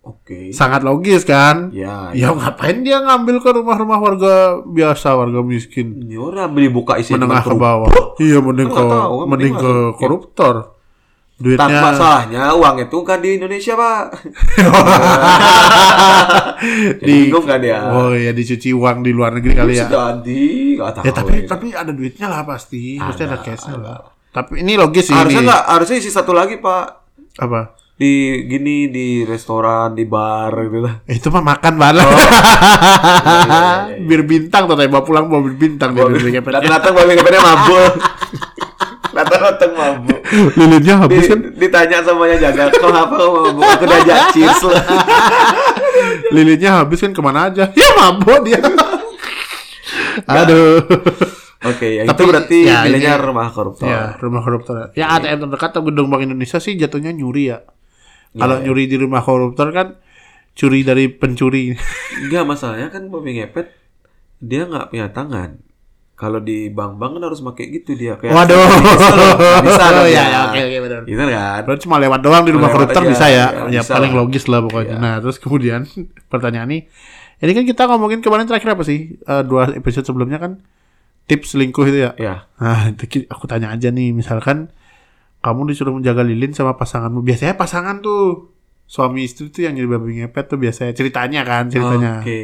Oke. 0.00 0.56
Sangat 0.56 0.80
logis 0.80 1.28
kan? 1.28 1.68
Ya, 1.76 2.08
Ya 2.16 2.32
ngapain 2.32 2.80
dia 2.80 3.04
ngambil 3.04 3.44
ke 3.44 3.50
rumah-rumah 3.52 4.00
warga 4.00 4.34
biasa, 4.64 5.12
warga 5.12 5.44
miskin, 5.44 6.00
Ini 6.00 6.16
orang 6.16 6.56
beli 6.56 6.72
buka 6.72 6.96
isi 6.96 7.12
menengah 7.12 7.44
ke 7.44 7.52
bawah. 7.52 7.92
Iya, 8.16 8.40
mending 8.40 8.72
ke 8.72 8.80
kan 8.80 9.28
mending 9.28 9.54
ke 9.60 9.72
masuk. 9.92 10.79
Koruptor. 11.40 11.56
Tak 11.56 11.68
Duitnya 11.68 11.80
masalahnya 11.80 12.42
uang 12.52 12.76
itu 12.84 12.98
kan 13.00 13.18
di 13.24 13.30
Indonesia 13.40 13.72
pak. 13.72 14.02
di 17.08 17.16
Bingung 17.26 17.44
kan 17.48 17.58
dia? 17.64 17.80
Oh 17.88 18.12
iya 18.12 18.36
dicuci 18.36 18.76
uang 18.76 19.00
di 19.00 19.10
luar 19.16 19.32
negeri 19.40 19.54
kali 19.56 19.72
ya. 19.80 19.88
Jadi 19.88 20.76
nggak 20.76 20.92
tahu. 21.00 21.04
Ya 21.08 21.12
tapi 21.16 21.32
ini. 21.32 21.48
tapi 21.48 21.66
ada 21.72 21.92
duitnya 21.96 22.26
lah 22.28 22.44
pasti. 22.44 23.00
Pasti 23.00 23.22
ada 23.24 23.40
Ada, 23.40 23.44
cashnya 23.44 23.74
ada. 23.80 23.84
lah. 23.84 23.98
Tapi 24.30 24.60
ini 24.62 24.76
logis 24.76 25.08
sih 25.10 25.16
harusnya 25.16 25.42
nggak 25.42 25.62
harusnya 25.66 25.96
isi 25.98 26.10
satu 26.12 26.30
lagi 26.30 26.62
pak 26.62 27.02
Apa? 27.42 27.74
di 28.00 28.48
gini 28.48 28.88
di 28.88 29.28
restoran 29.28 29.92
di 29.92 30.08
bar 30.08 30.56
gitu 30.56 30.80
lah. 30.80 31.04
Itu 31.04 31.28
mah 31.28 31.44
makan 31.44 31.74
banget. 31.76 32.00
Oh. 32.00 32.16
Bir 34.08 34.24
bintang 34.24 34.64
tuh 34.64 34.76
bawa 34.80 35.04
pulang 35.04 35.28
bawa 35.28 35.44
bir 35.44 35.60
bintang 35.60 35.92
bir 35.92 36.08
ngepet. 36.08 36.48
Datang-datang 36.48 36.96
babi 36.96 37.12
ngepetnya 37.20 37.44
mabuk. 37.44 37.92
Datang-datang 39.20 39.70
mabuk. 39.72 40.20
Lilinnya 40.54 40.94
Di, 40.96 41.00
habis 41.02 41.24
kan? 41.26 41.40
ditanya 41.52 41.98
sama 42.00 42.24
yang 42.24 42.40
jaga, 42.40 42.72
kau 42.72 42.88
apa 42.88 43.14
kau 43.14 43.30
mabuk? 43.44 43.62
Aku 43.66 43.84
diajak 43.84 44.18
cheers 44.32 44.60
lah. 44.64 44.84
Lilinnya 46.30 46.70
habis 46.80 46.98
kan 46.98 47.10
ke 47.10 47.20
mana 47.20 47.48
aja? 47.48 47.68
Ya 47.76 47.88
mabuk 47.92 48.40
dia. 48.42 48.60
Aduh. 50.26 50.80
Oke, 51.60 52.00
yang 52.00 52.08
Tapi, 52.08 52.16
itu 52.16 52.22
berarti 52.24 52.58
ya, 52.64 52.88
nilainya 52.88 53.14
ini- 53.14 53.22
rumah 53.22 53.52
koruptor. 53.52 53.84
Ya, 53.84 54.16
rumah 54.16 54.40
koruptor. 54.40 54.74
Ya 54.94 55.12
ATM 55.12 55.44
terdekat 55.44 55.70
atau 55.70 55.84
gedung 55.84 56.08
Bank 56.08 56.24
Indonesia 56.24 56.56
sih 56.56 56.72
jatuhnya 56.74 57.12
nyuri 57.12 57.52
ya. 57.52 57.60
Kalau 58.32 58.56
nyuri 58.58 58.86
di 58.86 58.96
rumah 58.96 59.20
koruptor 59.20 59.68
kan 59.68 60.00
curi 60.50 60.80
dari 60.80 61.10
pencuri. 61.10 61.76
Enggak 62.16 62.44
masalahnya 62.46 62.88
kan 62.88 63.06
babi 63.06 63.36
ngepet 63.36 63.76
dia 64.40 64.64
nggak 64.64 64.88
punya 64.88 65.12
tangan. 65.12 65.60
Kalau 66.20 66.36
di 66.36 66.68
bank-bank 66.68 67.16
kan 67.16 67.22
harus 67.32 67.40
pakai 67.40 67.64
gitu 67.72 67.96
dia 67.96 68.20
kayak 68.20 68.36
Waduh. 68.36 68.60
bisa 68.60 69.14
loh, 69.16 69.32
bisa 69.64 69.84
ya. 70.04 70.52
oke, 70.52 70.60
oke, 70.60 70.76
benar. 70.84 71.00
Gitu 71.08 71.22
kan. 71.24 71.60
Berarti 71.64 71.80
cuma 71.88 71.96
lewat 71.96 72.20
doang 72.20 72.44
di 72.44 72.52
rumah 72.52 72.68
koruptor 72.68 73.08
bisa 73.08 73.24
ya. 73.24 73.32
ya, 73.32 73.46
Ya, 73.72 73.80
bisa 73.80 73.96
paling 73.96 74.12
lah. 74.12 74.20
logis 74.20 74.44
lah 74.44 74.60
pokoknya. 74.60 75.00
Iya. 75.00 75.00
Nah, 75.00 75.14
terus 75.24 75.40
kemudian 75.40 75.88
pertanyaan 76.32 76.68
nih. 76.68 76.82
Ini 77.40 77.52
kan 77.56 77.64
kita 77.64 77.82
ngomongin 77.88 78.20
kemarin 78.20 78.44
terakhir 78.44 78.76
apa 78.76 78.84
sih? 78.84 79.16
Eh, 79.16 79.42
dua 79.48 79.72
episode 79.72 80.04
sebelumnya 80.04 80.36
kan 80.36 80.60
tips 81.24 81.56
selingkuh 81.56 81.88
itu 81.88 82.04
ya. 82.04 82.12
Ya. 82.20 82.34
Nah, 82.60 82.92
itu 82.92 83.24
aku 83.24 83.48
tanya 83.48 83.72
aja 83.72 83.88
nih, 83.88 84.12
misalkan 84.12 84.68
kamu 85.40 85.72
disuruh 85.72 85.96
menjaga 85.96 86.20
lilin 86.20 86.52
sama 86.52 86.76
pasanganmu. 86.76 87.24
Biasanya 87.24 87.56
pasangan 87.56 88.04
tuh 88.04 88.52
suami 88.90 89.22
istri 89.22 89.54
tuh 89.54 89.62
yang 89.62 89.78
jadi 89.78 89.86
babi 89.86 90.18
ngepet 90.18 90.50
tuh 90.50 90.58
biasanya 90.58 90.90
ceritanya 90.90 91.46
kan 91.46 91.70
ceritanya. 91.70 92.26
Oke. 92.26 92.42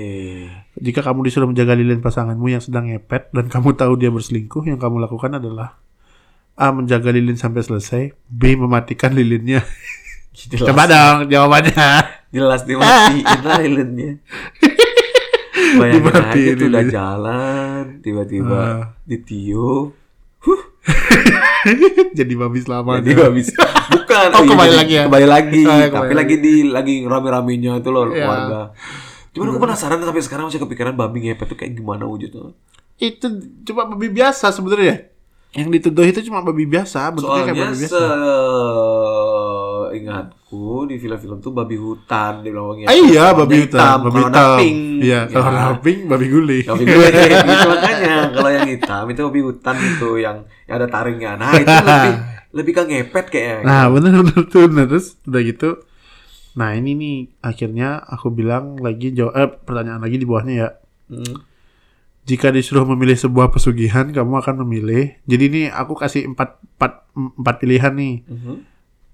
Jika 0.79 1.03
kamu 1.03 1.27
disuruh 1.27 1.51
menjaga 1.51 1.75
lilin 1.75 1.99
pasanganmu 1.99 2.47
yang 2.47 2.63
sedang 2.63 2.87
ngepet 2.87 3.35
dan 3.35 3.51
kamu 3.51 3.75
tahu 3.75 3.99
dia 3.99 4.15
berselingkuh, 4.15 4.63
yang 4.63 4.79
kamu 4.79 5.03
lakukan 5.03 5.43
adalah 5.43 5.75
A. 6.55 6.71
Menjaga 6.71 7.11
lilin 7.11 7.35
sampai 7.35 7.67
selesai 7.67 8.03
B. 8.31 8.55
Mematikan 8.55 9.11
lilinnya 9.11 9.67
Jelas, 10.37 10.69
Coba 10.69 10.85
dong 10.85 11.33
jawabannya 11.33 11.73
jelas 12.29 12.63
dimatiin 12.63 13.41
lah 13.41 13.57
lilinnya. 13.59 14.11
Bayangin 15.81 16.13
aja 16.13 16.53
tuh 16.55 16.69
udah 16.69 16.85
jalan, 16.87 17.83
tiba-tiba 18.05 18.55
Ah. 18.55 18.83
ditiup. 19.03 19.97
Jadi 22.19 22.33
babi 22.37 22.59
selamanya 22.63 23.03
Jadi 23.03 23.13
habis 23.19 23.49
bukan 24.19 24.33
Oh, 24.33 24.43
iya, 24.43 24.51
kembali 24.51 24.75
lagi 24.75 24.93
ya? 24.93 25.05
Kembali 25.07 25.27
lagi. 25.27 25.63
Oh, 25.63 25.71
ya, 25.71 25.77
Tapi 25.79 25.93
kembali 25.93 26.15
lagi 26.15 26.35
di 26.37 26.55
lagi 26.67 26.95
rame-ramenya 27.03 27.73
itu 27.79 27.89
loh 27.89 28.03
Iya. 28.07 28.15
keluarga. 28.19 28.61
Cuman 29.31 29.47
aku 29.49 29.59
penasaran 29.61 30.01
sampai 30.01 30.23
sekarang 30.25 30.45
masih 30.49 30.61
kepikiran 30.63 30.95
babi 30.95 31.19
ngepet 31.23 31.47
tuh 31.47 31.57
kayak 31.57 31.77
gimana 31.77 32.05
wujudnya. 32.05 32.57
Itu 32.97 33.27
cuma 33.63 33.85
babi 33.87 34.09
biasa 34.09 34.49
sebenarnya 34.49 35.13
Yang 35.53 35.69
dituduh 35.69 36.01
itu 36.03 36.25
cuma 36.25 36.41
babi 36.41 36.65
biasa 36.65 37.13
Bentuknya 37.13 37.45
kayak 37.45 37.53
Soalnya 37.53 37.65
babi 37.69 37.81
biasa 37.85 38.01
ingatku 40.07 40.65
di 40.85 40.97
film-film 40.97 41.39
tuh 41.39 41.51
babi 41.51 41.75
hutan 41.75 42.41
di 42.41 42.49
belakangnya. 42.49 42.87
Ah, 42.87 42.97
iya 42.97 43.25
babi 43.31 43.57
hutan 43.61 43.97
Babi 43.99 44.09
kalau 44.15 44.29
hitam 44.31 44.49
pink. 44.57 44.79
Iya 44.99 45.21
kalau 45.27 45.35
Ya. 45.35 45.41
warna 45.43 45.81
pink 45.81 45.99
babi 46.07 46.27
guling 46.27 46.65
Babi 46.65 46.83
guling 46.85 47.13
gitu 47.13 47.67
makanya 47.69 48.15
kalau 48.31 48.51
yang 48.51 48.69
hitam 48.69 49.05
itu 49.07 49.21
babi 49.23 49.41
hutan 49.43 49.77
itu 49.77 50.11
yang, 50.17 50.37
yang 50.65 50.77
ada 50.77 50.87
taringnya. 50.87 51.33
Nah 51.35 51.51
itu 51.53 51.67
lebih 51.67 52.15
lebih 52.57 52.73
ke 52.73 52.83
ngepet 52.85 53.27
kayaknya. 53.29 53.63
Nah 53.63 53.83
bener 53.89 54.13
bener 54.17 54.43
tuh 54.47 54.65
nah, 54.67 54.87
terus 54.87 55.19
udah 55.23 55.43
gitu 55.43 55.71
Nah 56.55 56.73
ini 56.73 56.95
nih 56.95 57.17
akhirnya 57.43 58.01
aku 58.01 58.31
bilang 58.31 58.79
lagi 58.79 59.13
jawab 59.13 59.35
eh, 59.35 59.51
pertanyaan 59.59 60.01
lagi 60.01 60.17
di 60.17 60.25
bawahnya 60.25 60.55
ya 60.57 60.69
Hmm. 61.07 61.39
Jika 62.25 62.51
disuruh 62.51 62.83
memilih 62.85 63.15
sebuah 63.15 63.49
pesugihan 63.49 64.09
kamu 64.09 64.41
akan 64.41 64.67
memilih 64.67 65.15
Jadi 65.23 65.43
ini 65.47 65.63
aku 65.67 65.95
kasih 65.95 66.27
empat, 66.27 66.59
empat, 66.75 66.93
empat 67.15 67.55
pilihan 67.57 67.93
nih 67.93 68.27
Mhm. 68.27 68.55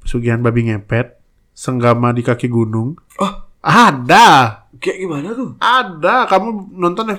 Pesugihan 0.02 0.42
babi 0.42 0.68
ngepet 0.68 1.18
Senggama 1.52 2.10
di 2.16 2.24
kaki 2.24 2.48
gunung. 2.48 2.96
Oh. 3.20 3.34
Ada. 3.62 4.58
Kayak 4.82 4.98
gimana 4.98 5.28
tuh? 5.38 5.54
Ada. 5.62 6.26
Kamu 6.26 6.74
nonton 6.74 7.14
ya 7.14 7.16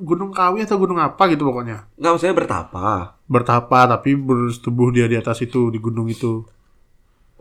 Gunung 0.00 0.32
Kawi 0.32 0.64
atau 0.64 0.80
gunung 0.80 0.96
apa 0.96 1.28
gitu 1.28 1.44
pokoknya? 1.44 1.84
Nggak 2.00 2.10
maksudnya 2.16 2.36
bertapa. 2.40 2.86
Bertapa 3.28 3.78
tapi 3.84 4.16
bersetubuh 4.16 4.88
dia 4.88 5.04
di 5.08 5.20
atas 5.20 5.44
itu 5.44 5.68
Di 5.68 5.76
gunung 5.76 6.08
itu 6.08 6.48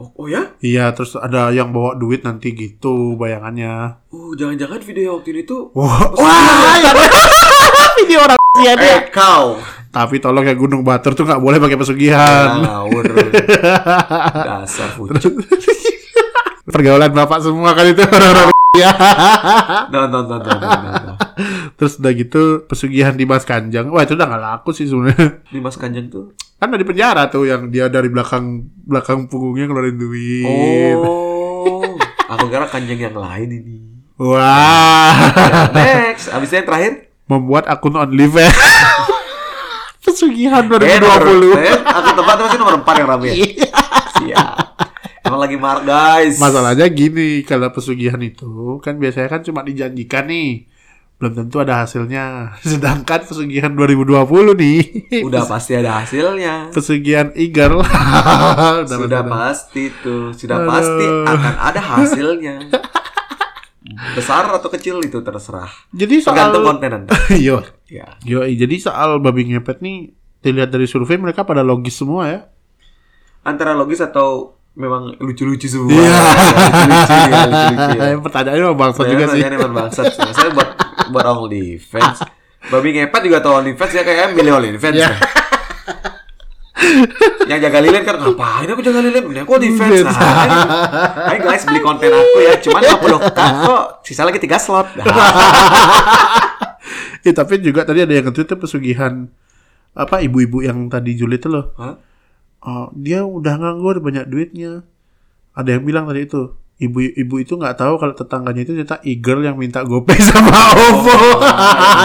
Oh, 0.01 0.09
oh 0.17 0.25
ya? 0.25 0.57
Iya 0.65 0.89
terus 0.97 1.13
ada 1.13 1.53
yang 1.53 1.69
bawa 1.69 1.93
duit 1.93 2.25
nanti 2.25 2.57
gitu 2.57 3.13
bayangannya 3.21 4.01
Oh 4.09 4.33
jangan-jangan 4.33 4.81
video 4.81 5.03
yang 5.05 5.15
waktu 5.21 5.45
itu. 5.45 5.69
Wah, 5.77 6.09
wah, 6.17 6.73
ya 6.81 6.91
video 8.01 8.19
orang 8.25 8.39
ya 8.65 8.73
dia. 8.73 8.97
Eh 8.97 9.01
kau. 9.13 9.61
Tapi 9.93 10.17
tolong 10.17 10.47
ya 10.47 10.57
Gunung 10.57 10.81
Batur 10.81 11.13
tuh 11.13 11.29
nggak 11.29 11.37
boleh 11.37 11.61
pakai 11.61 11.77
pesugihan. 11.77 12.65
Ngawur. 12.65 13.05
Dasar 14.49 14.89
fucuk. 14.97 15.37
Pergaulan 16.65 17.13
bapak 17.13 17.45
semua 17.45 17.77
kan 17.77 17.85
itu 17.85 18.01
orang-orang 18.01 18.60
ya. 18.71 18.91
Nonton, 19.89 20.23
nonton, 20.29 20.55
nonton. 20.55 21.15
Terus 21.75 21.93
udah 21.97 22.11
gitu 22.13 22.41
pesugihan 22.65 23.11
di 23.11 23.25
Mas 23.25 23.43
Kanjang. 23.43 23.91
Wah 23.91 24.01
itu 24.01 24.15
udah 24.15 24.25
nggak 24.25 24.43
laku 24.43 24.71
sih 24.71 24.87
sebenarnya. 24.87 25.43
Dimas 25.49 25.75
Kanjeng 25.75 26.07
tuh. 26.07 26.31
Kan 26.55 26.71
di 26.71 26.85
penjara 26.85 27.25
tuh 27.27 27.43
yang 27.43 27.67
dia 27.67 27.89
dari 27.89 28.07
belakang 28.07 28.63
belakang 28.85 29.25
punggungnya 29.25 29.65
ngeluarin 29.65 29.97
duit. 29.97 30.95
Oh. 30.95 31.97
Aku 32.31 32.47
kira 32.47 32.63
kanjeng 32.65 33.01
yang 33.01 33.11
lain 33.13 33.49
ini. 33.51 33.75
Wah. 34.15 35.11
Next. 35.73 36.31
Abis 36.31 36.47
itu 36.47 36.55
yang 36.55 36.67
terakhir. 36.69 36.91
Membuat 37.25 37.67
akun 37.67 37.97
OnlyFans. 37.97 38.55
pesugihan 40.01 40.63
Eh, 40.63 40.97
2020. 40.97 41.01
nomor- 41.01 41.57
eh, 41.57 41.75
aku 41.77 42.09
tempat 42.13 42.35
masih 42.37 42.57
nomor 42.57 42.75
4 42.79 42.93
yang 42.95 43.09
rame. 43.09 43.29
Siap. 44.17 44.55
Emang 45.31 45.41
lagi 45.41 45.55
mark 45.55 45.81
guys. 45.81 46.35
Masalahnya 46.35 46.83
gini, 46.87 47.39
kalau 47.41 47.71
pesugihan 47.71 48.19
itu 48.19 48.51
kan 48.79 48.99
biasanya 48.99 49.31
kan 49.31 49.41
cuma 49.41 49.63
dijanjikan 49.63 50.27
nih. 50.27 50.67
Belum 51.15 51.31
tentu 51.33 51.57
ada 51.57 51.79
hasilnya. 51.79 52.51
Sedangkan 52.67 53.23
pesugihan 53.23 53.71
2020 53.71 54.27
nih. 54.53 54.79
Udah 55.23 55.47
pasti 55.47 55.71
ada 55.73 56.03
hasilnya. 56.03 56.67
pesugihan. 56.69 57.31
Udah, 57.37 58.83
Sudah 58.83 58.99
udah. 58.99 59.23
pasti 59.23 59.87
tuh. 59.97 60.35
Sudah 60.35 60.59
Aduh. 60.59 60.67
pasti 60.67 61.05
akan 61.23 61.53
ada 61.63 61.79
hasilnya. 61.79 62.55
Besar 64.15 64.47
atau 64.47 64.67
kecil 64.67 64.99
itu 64.99 65.19
terserah. 65.19 65.71
Jadi 65.91 66.19
soal 66.19 66.35
Tergantung 66.35 66.63
kontenan. 66.65 67.01
Yo, 67.33 67.63
Ya. 67.87 68.19
yo, 68.21 68.43
jadi 68.43 68.75
soal 68.77 69.19
babi 69.19 69.47
ngepet 69.47 69.79
nih 69.79 70.11
dilihat 70.39 70.69
dari 70.69 70.87
survei 70.87 71.15
mereka 71.15 71.43
pada 71.43 71.61
logis 71.61 71.95
semua 71.95 72.27
ya. 72.27 72.39
Antara 73.41 73.73
logis 73.73 73.99
atau 73.99 74.59
memang 74.71 75.15
lucu-lucu 75.19 75.67
semua. 75.67 75.91
Iya. 75.91 76.07
Ya, 76.07 77.41
lucu-lucu 77.47 77.97
ya. 77.99 78.15
Pertanyaannya 78.19 78.65
mau 78.71 78.77
bangsa 78.77 79.01
juga 79.03 79.25
sih. 79.29 79.41
Saya 79.43 79.51
emang 79.51 79.73
bangsat. 79.75 80.05
Saya 80.15 80.49
buat 80.55 80.69
buat 81.11 81.25
OnlyFans. 81.27 82.17
Babi 82.71 82.89
ngepet 82.93 83.21
juga 83.25 83.41
tau 83.41 83.59
OnlyFans 83.59 83.91
ya 83.91 84.03
kayak 84.05 84.31
milih 84.33 84.53
OnlyFans. 84.55 84.95
Ya. 84.95 85.09
Yang 87.45 87.67
jaga 87.69 87.79
lilin 87.83 88.01
kan 88.01 88.15
ngapain 88.17 88.65
aku 88.65 88.81
jaga 88.81 89.05
lilin? 89.05 89.21
Ini 89.29 89.45
aku. 89.45 89.53
Iya. 89.59 90.01
Nah, 90.01 91.29
Hai 91.29 91.37
guys 91.37 91.67
beli 91.67 91.77
konten 91.77 92.09
aku 92.09 92.37
ya. 92.41 92.53
Cuman 92.57 92.81
50 92.81 93.37
kan 93.37 93.53
kok. 93.61 93.83
Sisa 94.01 94.25
lagi 94.25 94.39
3 94.41 94.57
slot. 94.57 94.87
Nah, 94.97 95.05
Eh, 97.21 97.37
tapi 97.37 97.61
juga 97.61 97.85
tadi 97.85 98.01
ada 98.01 98.09
yang 98.09 98.33
nge-tweet 98.33 98.57
pesugihan 98.57 99.29
apa 99.93 100.25
ibu-ibu 100.25 100.65
yang 100.65 100.89
tadi 100.89 101.13
julid 101.13 101.37
itu 101.37 101.53
loh. 101.53 101.69
Hah? 101.77 102.01
Oh, 102.61 102.93
dia 102.93 103.25
udah 103.25 103.57
nganggur 103.57 103.97
banyak 104.01 104.29
duitnya. 104.29 104.85
Ada 105.57 105.77
yang 105.77 105.83
bilang 105.83 106.05
tadi 106.05 106.29
itu 106.29 106.53
ibu-ibu 106.81 107.35
itu 107.37 107.53
nggak 107.57 107.77
tahu 107.77 108.01
kalau 108.01 108.13
tetangganya 108.17 108.65
itu 108.65 108.73
ternyata 108.73 108.97
Iger 109.05 109.37
yang 109.45 109.57
minta 109.57 109.85
gopay 109.85 110.17
sama 110.29 110.73
OVO. 110.73 111.41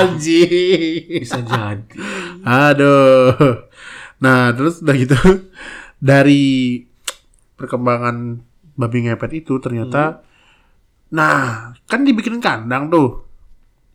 Anjing. 0.01 1.21
Bisa 1.25 1.41
jadi. 1.45 1.85
Aduh. 2.45 3.69
Nah, 4.21 4.53
terus 4.57 4.81
udah 4.81 4.97
gitu 4.97 5.17
dari 6.01 6.85
perkembangan 7.57 8.41
babi 8.77 9.09
ngepet 9.09 9.45
itu 9.45 9.57
ternyata 9.61 10.21
nah, 11.09 11.73
kan 11.89 12.05
dibikinin 12.05 12.45
kandang 12.45 12.93
tuh. 12.93 13.25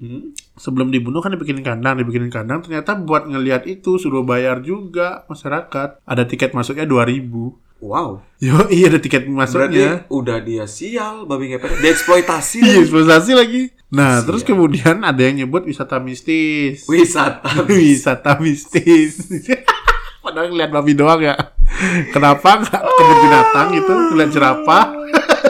Hmm? 0.02 0.34
Sebelum 0.62 0.94
dibunuh 0.94 1.26
kan 1.26 1.34
dibikinin 1.34 1.66
kandang, 1.66 1.98
dibikinin 1.98 2.30
kandang 2.30 2.62
ternyata 2.62 2.94
buat 2.94 3.26
ngelihat 3.26 3.66
itu 3.66 3.98
suruh 3.98 4.22
bayar 4.22 4.62
juga 4.62 5.26
masyarakat. 5.26 5.98
Ada 6.06 6.30
tiket 6.30 6.54
masuknya 6.54 6.86
2000. 6.86 7.82
Wow. 7.82 8.22
Yo, 8.38 8.70
iya 8.70 8.94
ada 8.94 9.02
tiket 9.02 9.26
Berarti 9.26 9.34
masuknya. 9.74 10.06
udah 10.06 10.38
dia 10.38 10.70
sial 10.70 11.26
babi 11.26 11.50
ngepet. 11.50 11.82
Dieksploitasi. 11.82 12.62
Iya, 12.62 12.78
eksploitasi 12.86 13.32
lagi. 13.34 13.62
Nah, 13.90 14.22
Sial. 14.22 14.30
terus 14.30 14.46
kemudian 14.46 15.02
ada 15.02 15.18
yang 15.18 15.42
nyebut 15.42 15.66
wisata 15.66 15.98
mistis. 15.98 16.86
Wisata. 16.86 17.50
wisata 17.66 18.38
mistis. 18.38 19.26
Padahal 20.24 20.54
ngeliat 20.54 20.70
babi 20.70 20.94
doang 20.94 21.26
ya. 21.26 21.34
Kenapa 22.14 22.62
nggak 22.62 22.82
kebun 22.86 23.18
binatang 23.26 23.68
gitu, 23.74 23.94
ngeliat 24.14 24.30
jerapah? 24.30 24.86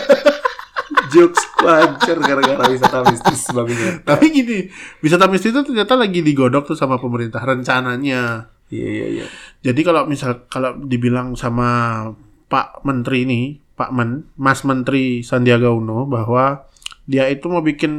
Jokes 1.12 1.44
lancar 1.60 2.18
gara-gara 2.24 2.64
wisata 2.72 3.04
mistis 3.06 3.52
ngepet. 3.52 4.08
Tapi 4.08 4.26
gini, 4.32 4.60
wisata 5.04 5.28
mistis 5.28 5.52
itu 5.52 5.62
ternyata 5.62 6.00
lagi 6.00 6.24
digodok 6.24 6.74
tuh 6.74 6.78
sama 6.80 6.98
pemerintah 6.98 7.44
rencananya. 7.44 8.48
Iya 8.72 8.88
iya 8.88 9.08
iya. 9.20 9.26
Jadi 9.62 9.82
kalau 9.84 10.08
misal 10.08 10.48
kalau 10.48 10.80
dibilang 10.80 11.36
sama 11.36 12.08
Pak 12.48 12.88
Menteri 12.88 13.28
ini, 13.28 13.42
Pak 13.76 13.92
Men, 13.92 14.32
Mas 14.40 14.64
Menteri 14.64 15.22
Sandiaga 15.22 15.70
Uno 15.76 16.08
bahwa 16.08 16.66
dia 17.06 17.28
itu 17.28 17.52
mau 17.52 17.60
bikin 17.60 17.94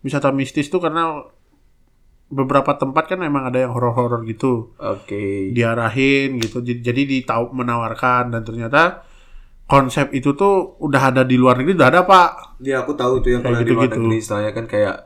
wisata 0.00 0.32
mistis 0.32 0.72
tuh 0.72 0.80
karena 0.80 1.20
beberapa 2.30 2.78
tempat 2.78 3.10
kan 3.10 3.18
memang 3.20 3.50
ada 3.50 3.58
yang 3.60 3.74
horor-horor 3.74 4.22
gitu. 4.24 4.72
Oke. 4.78 5.50
Diarahin 5.52 6.38
gitu. 6.38 6.62
Jadi, 6.62 6.80
jadi 6.80 7.02
ditau 7.04 7.50
menawarkan 7.50 8.32
dan 8.32 8.42
ternyata 8.46 9.04
konsep 9.70 10.10
itu 10.10 10.34
tuh 10.34 10.74
udah 10.76 11.02
ada 11.08 11.22
di 11.22 11.38
luar 11.38 11.54
negeri 11.54 11.78
udah 11.78 11.88
ada, 11.88 12.00
Pak. 12.02 12.58
Dia 12.58 12.82
aku 12.82 12.92
tahu 12.92 13.22
itu 13.22 13.30
yang 13.30 13.40
kalau 13.40 13.56
di 13.56 13.70
luar 13.70 13.86
gitu-gitu. 13.86 13.98
negeri 14.02 14.16
istilahnya 14.18 14.50
kan 14.50 14.66
kayak 14.66 14.96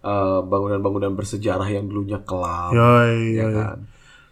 eh, 0.00 0.38
bangunan-bangunan 0.42 1.12
bersejarah 1.12 1.66
yang 1.66 1.84
dulunya 1.84 2.22
kelam, 2.22 2.70
Yoi, 2.70 3.34
ya 3.34 3.44
yoi. 3.44 3.52
kan. 3.52 3.78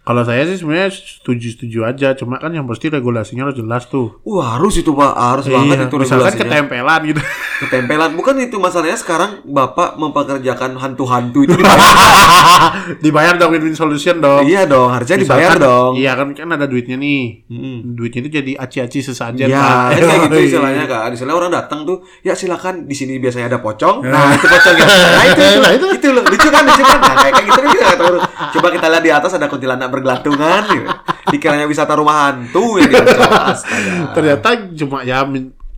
Kalau 0.01 0.25
saya 0.25 0.41
sih 0.43 0.57
sebenarnya 0.57 0.89
setuju-setuju 0.89 1.79
aja, 1.85 2.07
cuma 2.15 2.35
kan 2.35 2.49
yang 2.49 2.65
pasti 2.65 2.89
regulasinya 2.89 3.45
harus 3.45 3.53
jelas 3.53 3.85
tuh. 3.85 4.17
Wah 4.23 4.57
harus 4.57 4.73
itu 4.75 4.89
pak, 4.91 5.13
harus 5.13 5.45
banget 5.45 5.77
itu 5.77 5.93
Iya, 5.93 6.01
misalkan 6.01 6.25
regulasinya. 6.25 6.49
ketempelan 6.49 7.01
gitu. 7.05 7.21
Ketempelan, 7.61 8.17
bukan 8.17 8.41
itu 8.41 8.57
masalahnya 8.57 8.97
sekarang 8.97 9.45
bapak 9.45 9.93
mempekerjakan 9.95 10.75
hantu-hantu 10.75 11.45
itu 11.45 11.53
dibayar. 11.53 11.77
Dibayar 13.05 13.33
dong 13.37 13.53
win-win 13.53 13.73
solution 13.73 14.17
dong. 14.17 14.43
iya 14.43 14.65
dong, 14.65 14.89
harusnya 14.89 15.15
dibayar 15.15 15.53
Misalkan- 15.53 15.61
dong. 15.61 15.91
Iya 15.93 16.11
kan 16.13 16.27
kan 16.33 16.49
ada 16.51 16.65
duitnya 16.65 16.97
nih. 16.97 17.45
Mm-mm. 17.47 17.93
Duitnya 17.93 18.19
itu 18.21 18.31
jadi 18.33 18.51
aci-aci 18.57 18.99
sesajen. 19.03 19.45
Ya, 19.45 19.93
kan 19.93 19.99
kayak 19.99 20.19
gitu 20.25 20.37
istilahnya 20.49 20.85
kan. 20.85 21.09
Istilahnya 21.09 21.37
orang 21.37 21.51
datang 21.53 21.85
tuh, 21.85 22.01
ya 22.19 22.33
silakan 22.33 22.83
di 22.83 22.95
sini 22.97 23.21
biasanya 23.21 23.45
ada 23.47 23.59
pocong. 23.59 24.01
Nah, 24.03 24.33
itu 24.33 24.45
pocong 24.45 24.75
ya. 24.75 24.85
Nah, 24.91 25.23
itu 25.23 25.41
itu, 25.43 25.59
Nah, 25.61 25.71
itu. 25.71 25.85
itu, 25.93 26.07
loh, 26.09 26.23
lucu 26.25 26.47
kan, 26.49 26.63
lucu 26.65 26.81
kan. 26.81 26.97
Nah, 26.97 27.15
kayak, 27.15 27.31
kayak 27.31 27.45
gitu 27.45 27.59
kan 27.59 27.69
kita 27.69 27.83
nggak 27.85 27.99
tahu. 27.99 28.15
Coba 28.51 28.67
kita 28.73 28.85
lihat 28.89 29.03
di 29.03 29.11
atas 29.11 29.31
ada 29.33 29.45
kuntilanak 29.45 29.87
bergelantungan 29.87 30.61
gitu. 30.67 30.89
Dikiranya 31.29 31.65
wisata 31.65 31.93
rumah 31.93 32.15
hantu 32.27 32.81
ya 32.81 32.89
di 32.89 32.95
atas. 32.97 33.61
Astaga. 33.61 34.17
Ternyata 34.17 34.47
cuma 34.75 35.05
ya 35.05 35.21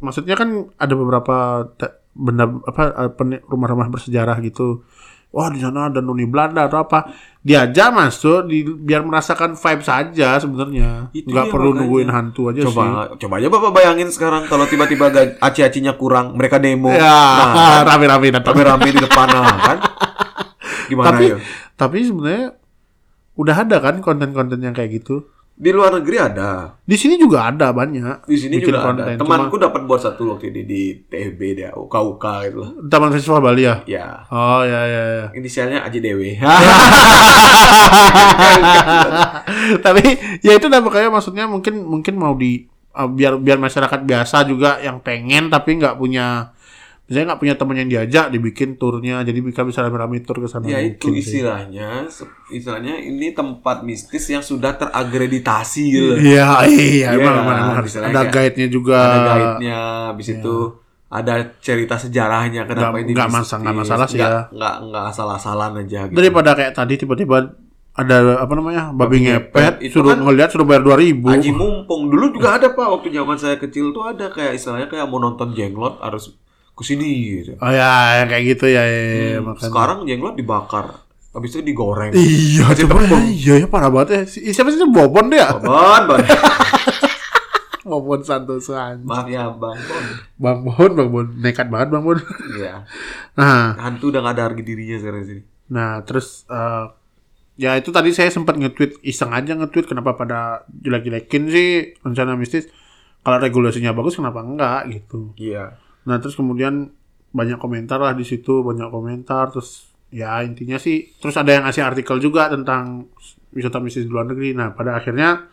maksudnya 0.03 0.36
kan 0.36 0.69
ada 0.75 0.93
beberapa 0.93 1.63
benda 2.13 2.45
apa 2.67 3.10
eh, 3.10 3.41
rumah-rumah 3.48 3.88
bersejarah 3.89 4.38
gitu. 4.43 4.83
Wah 5.33 5.50
di 5.50 5.57
sana 5.57 5.89
ada 5.89 5.98
noni 5.98 6.29
Belanda 6.29 6.69
atau 6.69 6.86
apa. 6.86 7.10
Diajak 7.41 7.89
masuk 7.89 8.45
di, 8.45 8.62
biar 8.69 9.01
merasakan 9.01 9.57
vibe 9.57 9.81
saja 9.81 10.38
sebenarnya. 10.38 11.10
Nggak 11.10 11.25
dia 11.25 11.50
perlu 11.50 11.74
makanya. 11.74 11.79
nungguin 11.81 12.10
hantu 12.13 12.41
aja 12.53 12.62
sih. 12.62 12.69
Coba, 12.69 13.17
coba 13.17 13.33
aja 13.41 13.48
bapak 13.50 13.72
bayangin 13.74 14.13
sekarang 14.13 14.45
kalau 14.45 14.69
tiba-tiba 14.69 15.10
aci-acinya 15.41 15.98
kurang, 15.98 16.38
mereka 16.38 16.62
demo, 16.62 16.93
Ya, 16.93 17.01
nah, 17.01 17.81
rame-rame 17.89 18.29
datang. 18.29 18.53
rame-rame 18.53 18.93
di 18.93 19.01
depan, 19.01 19.25
nah, 19.25 19.57
kan? 19.57 19.77
Gimana 20.93 21.07
Tapi 21.17 21.25
ya? 21.25 21.38
tapi 21.74 21.98
sebenarnya 22.05 22.45
udah 23.33 23.55
ada 23.57 23.77
kan 23.81 23.95
konten-konten 24.05 24.62
yang 24.62 24.77
kayak 24.77 25.01
gitu. 25.01 25.32
Di 25.53 25.69
luar 25.69 25.93
negeri 25.93 26.17
ada, 26.17 26.81
Di 26.81 26.98
sini 26.98 27.13
juga 27.13 27.45
ada 27.45 27.69
banyak. 27.69 28.25
di 28.25 28.38
sini 28.38 28.57
juga 28.57 28.81
ada. 28.81 28.86
konten. 28.89 29.22
Temanku 29.22 29.55
dapat 29.62 29.86
buat 29.86 30.01
satu 30.01 30.33
waktu 30.33 30.50
ini 30.50 30.62
di 30.65 30.81
TFB 31.05 31.41
dia, 31.53 31.69
UK-UK 31.77 32.25
gitu. 32.50 32.62
Cuma 32.81 32.89
Taman 32.89 33.13
Festival 33.13 33.39
Bali 33.39 33.62
ya. 33.63 33.75
Ya, 33.86 34.25
Oh 34.33 34.65
ya 34.65 34.81
ya 34.89 35.01
ya. 35.05 35.25
inisialnya 35.38 35.86
Aji 35.86 36.01
Dewi. 36.01 36.41
Tapi 39.86 40.03
ya 40.41 40.57
itu 40.57 40.65
makanya 40.67 41.10
maksudnya 41.13 41.45
mungkin 41.45 41.86
mungkin 41.86 42.13
mau 42.17 42.33
di 42.33 42.65
uh, 42.93 43.10
biar 43.10 43.38
biar 43.38 43.57
masyarakat 43.60 44.01
biasa 44.05 44.45
juga 44.45 44.77
yang 44.79 45.01
pengen 45.01 45.50
tapi 45.50 45.77
nggak 45.77 45.98
punya 45.98 46.52
misalnya 47.03 47.25
nggak 47.29 47.41
punya 47.41 47.55
teman 47.55 47.75
yang 47.77 47.89
diajak 47.89 48.25
dibikin 48.27 48.69
turnya 48.74 49.22
jadi 49.22 49.36
mereka 49.38 49.62
bisa 49.62 49.79
rame-rame 49.79 50.19
tur 50.19 50.38
ke 50.38 50.48
sana 50.48 50.63
ya 50.65 50.79
itu 50.79 51.03
mungkin 51.03 51.12
sih. 51.13 51.19
istilahnya, 51.38 52.07
istilahnya 52.50 52.95
ini 52.98 53.31
tempat 53.31 53.81
mistis 53.81 54.24
yang 54.25 54.39
sudah 54.39 54.72
terakreditasi 54.74 55.83
gitu. 55.86 56.13
Iya, 56.17 56.63
iya, 56.65 57.10
Iya 57.10 57.10
emang, 57.13 57.27
kan? 57.29 57.43
emang, 57.43 57.57
emang 57.57 57.75
harus. 57.77 57.91
Ada 57.93 58.22
guide-nya 58.25 58.67
juga. 58.67 58.98
Ada 58.98 59.19
guide-nya, 59.29 59.79
habis 60.10 60.27
itu 60.29 60.55
ada 61.07 61.33
cerita 61.60 61.95
sejarahnya 61.95 62.63
kenapa 62.63 62.89
Nggak- 62.91 63.03
ini 63.03 63.12
nggak 63.12 63.29
mistis. 63.29 63.43
masa- 63.45 63.60
nggak 63.60 63.75
masalah 63.77 64.07
sih 64.07 64.17
ya. 64.17 64.29
Nggak 64.50 64.75
nggak 64.83 65.05
asal-asalan 65.05 65.72
aja 65.77 66.00
gitu. 66.07 66.15
Daripada 66.15 66.50
kayak 66.53 66.74
tadi 66.74 66.93
tiba-tiba 66.95 67.38
ada 67.93 68.17
apa 68.39 68.50
namanya 68.51 68.89
babi, 68.89 68.98
Babi 68.98 69.17
ngepet. 69.27 69.53
ngepet, 69.53 69.93
suruh 69.93 70.10
kan 70.10 70.19
ngeliat 70.19 70.50
suruh 70.50 70.65
bayar 70.65 70.81
dua 70.81 70.98
ribu. 70.98 71.29
Haji 71.29 71.51
mumpung 71.51 72.10
dulu 72.10 72.33
juga 72.33 72.57
ada 72.57 72.72
pak 72.72 72.88
waktu 72.89 73.12
zaman 73.12 73.38
saya 73.38 73.55
kecil 73.55 73.91
tuh 73.91 74.01
ada 74.03 74.25
kayak 74.27 74.57
istilahnya 74.57 74.88
kayak 74.88 75.05
mau 75.05 75.19
nonton 75.19 75.53
jenglot 75.53 76.01
harus 76.01 76.33
ke 76.74 76.84
sini 76.84 77.08
gitu. 77.36 77.53
Oh 77.58 77.70
ya, 77.70 77.92
yang 78.18 78.27
kayak 78.27 78.44
gitu 78.50 78.65
ya, 78.68 78.82
ya, 78.82 79.00
ya, 79.00 79.38
Hmm, 79.38 79.48
makanya. 79.48 79.65
Sekarang 79.68 79.98
jenglot 80.03 80.34
dibakar, 80.34 80.86
habis 81.30 81.50
itu 81.51 81.62
digoreng. 81.62 82.10
Iya, 82.12 82.65
coba 82.84 82.98
ya, 83.03 83.18
iya 83.24 83.53
ya 83.60 83.68
parah 83.68 83.88
banget 83.88 84.10
ya. 84.10 84.22
Si- 84.25 84.42
Siapa 84.48 84.68
sih 84.68 84.82
Bobon 84.84 85.30
deh 85.30 85.38
ya? 85.38 85.53
Bon, 85.56 86.01
bon. 86.03 86.20
Bobon 87.84 88.22
Santoso 88.22 88.74
anjing. 88.74 89.03
Maaf 89.03 89.27
ya 89.27 89.51
bang 89.51 89.75
Bon. 89.75 90.06
Bang 90.39 90.58
Bon, 90.63 90.92
Bang 90.94 91.10
Bon, 91.12 91.27
nekat 91.38 91.68
banget 91.68 91.92
Bang 91.92 92.03
Bon. 92.03 92.18
Iya. 92.53 92.88
Nah, 93.34 93.74
Hantu 93.75 94.08
udah 94.08 94.22
gak 94.22 94.34
ada 94.34 94.44
harga 94.46 94.62
dirinya 94.62 94.94
sekarang 94.96 95.25
sini. 95.25 95.42
nah 95.65 96.00
terus 96.01 96.46
eh, 96.46 96.86
ya 97.56 97.74
itu 97.74 97.89
tadi 97.89 98.13
saya 98.13 98.30
sempat 98.30 98.53
nge-tweet 98.56 99.01
iseng 99.01 99.30
aja 99.30 99.53
nge-tweet 99.53 99.86
kenapa 99.86 100.13
pada 100.13 100.39
jelek-jelekin 100.70 101.44
sih 101.50 101.70
rencana 102.00 102.34
mistis. 102.34 102.70
Kalau 103.20 103.38
regulasinya 103.38 103.89
bagus 103.92 104.15
kenapa 104.15 104.42
enggak 104.42 104.81
gitu. 104.90 105.33
Iya. 105.36 105.75
Nah, 106.03 106.20
terus 106.20 106.35
kemudian 106.35 106.92
banyak 107.33 107.57
komentar 107.57 107.98
lah 107.98 108.13
di 108.13 108.24
situ, 108.27 108.61
banyak 108.61 108.89
komentar 108.94 109.50
terus 109.50 109.89
ya 110.13 110.46
intinya 110.46 110.77
sih 110.77 111.09
terus 111.18 111.33
ada 111.42 111.50
yang 111.50 111.66
ngasih 111.66 111.81
artikel 111.81 112.22
juga 112.22 112.46
tentang 112.46 113.09
wisata 113.50 113.81
mistis 113.81 114.05
di 114.05 114.11
luar 114.11 114.29
negeri. 114.29 114.53
Nah, 114.53 114.74
pada 114.74 114.98
akhirnya 115.00 115.50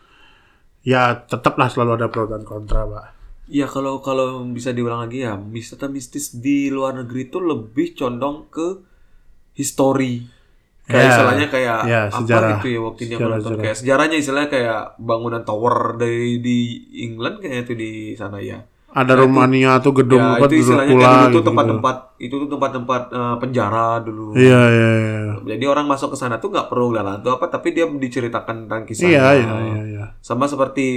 ya 0.81 1.13
tetaplah 1.25 1.69
selalu 1.69 1.91
ada 2.01 2.07
pro 2.09 2.25
dan 2.25 2.41
kontra, 2.45 2.85
Pak. 2.85 3.05
Iya 3.51 3.67
kalau 3.67 3.99
kalau 3.99 4.47
bisa 4.47 4.71
diulang 4.71 5.03
lagi 5.03 5.27
ya 5.27 5.35
wisata 5.35 5.91
mistis 5.91 6.31
di 6.39 6.71
luar 6.71 6.95
negeri 7.03 7.27
itu 7.27 7.37
lebih 7.43 7.97
condong 7.97 8.47
ke 8.47 8.67
history. 9.57 10.23
Kayak 10.87 11.03
Ya, 11.03 11.09
istilahnya 11.13 11.47
kayak 11.51 11.79
ya, 11.87 12.01
apa 12.09 12.17
sejarah. 12.23 12.49
gitu 12.57 12.67
ya 12.67 12.79
waktu 12.83 13.01
ini 13.05 13.13
aku 13.15 13.21
nonton 13.21 13.41
sejarah. 13.43 13.63
kayak 13.63 13.77
sejarahnya 13.77 14.17
istilahnya 14.17 14.49
kayak 14.49 14.81
bangunan 14.97 15.43
tower 15.45 15.75
dari 15.95 16.41
di 16.41 16.57
England 17.05 17.43
kayaknya 17.43 17.61
itu 17.63 17.73
di 17.75 17.91
sana 18.15 18.37
ya. 18.41 18.59
Ada 18.91 19.13
Romania 19.15 19.79
tuh 19.79 19.95
gedung 19.95 20.19
ya 20.19 20.35
apa 20.35 20.45
itu 20.45 20.55
istilahnya 20.59 20.91
Dracula 20.91 21.15
tuh 21.23 21.31
gitu. 21.31 21.47
tempat-tempat 21.47 21.95
itu 22.17 22.35
tuh 22.35 22.49
tempat-tempat 22.49 23.01
eh, 23.09 23.35
penjara 23.37 23.89
dulu. 23.99 24.35
Iya, 24.35 24.61
iya, 24.67 24.89
iya. 24.93 25.15
Jadi 25.47 25.63
orang 25.63 25.85
masuk 25.85 26.11
ke 26.11 26.17
sana 26.17 26.37
tuh 26.37 26.49
nggak 26.49 26.67
perlu 26.67 26.91
lihat 26.91 27.07
hantu 27.07 27.31
apa 27.31 27.47
tapi 27.47 27.71
dia 27.71 27.87
diceritakan 27.87 28.67
tentang 28.67 28.83
kisahnya. 28.83 29.09
Iya, 29.09 29.25
iya, 29.37 29.53
iya, 29.61 29.81
iya. 29.87 30.05
Sama 30.19 30.43
seperti 30.45 30.87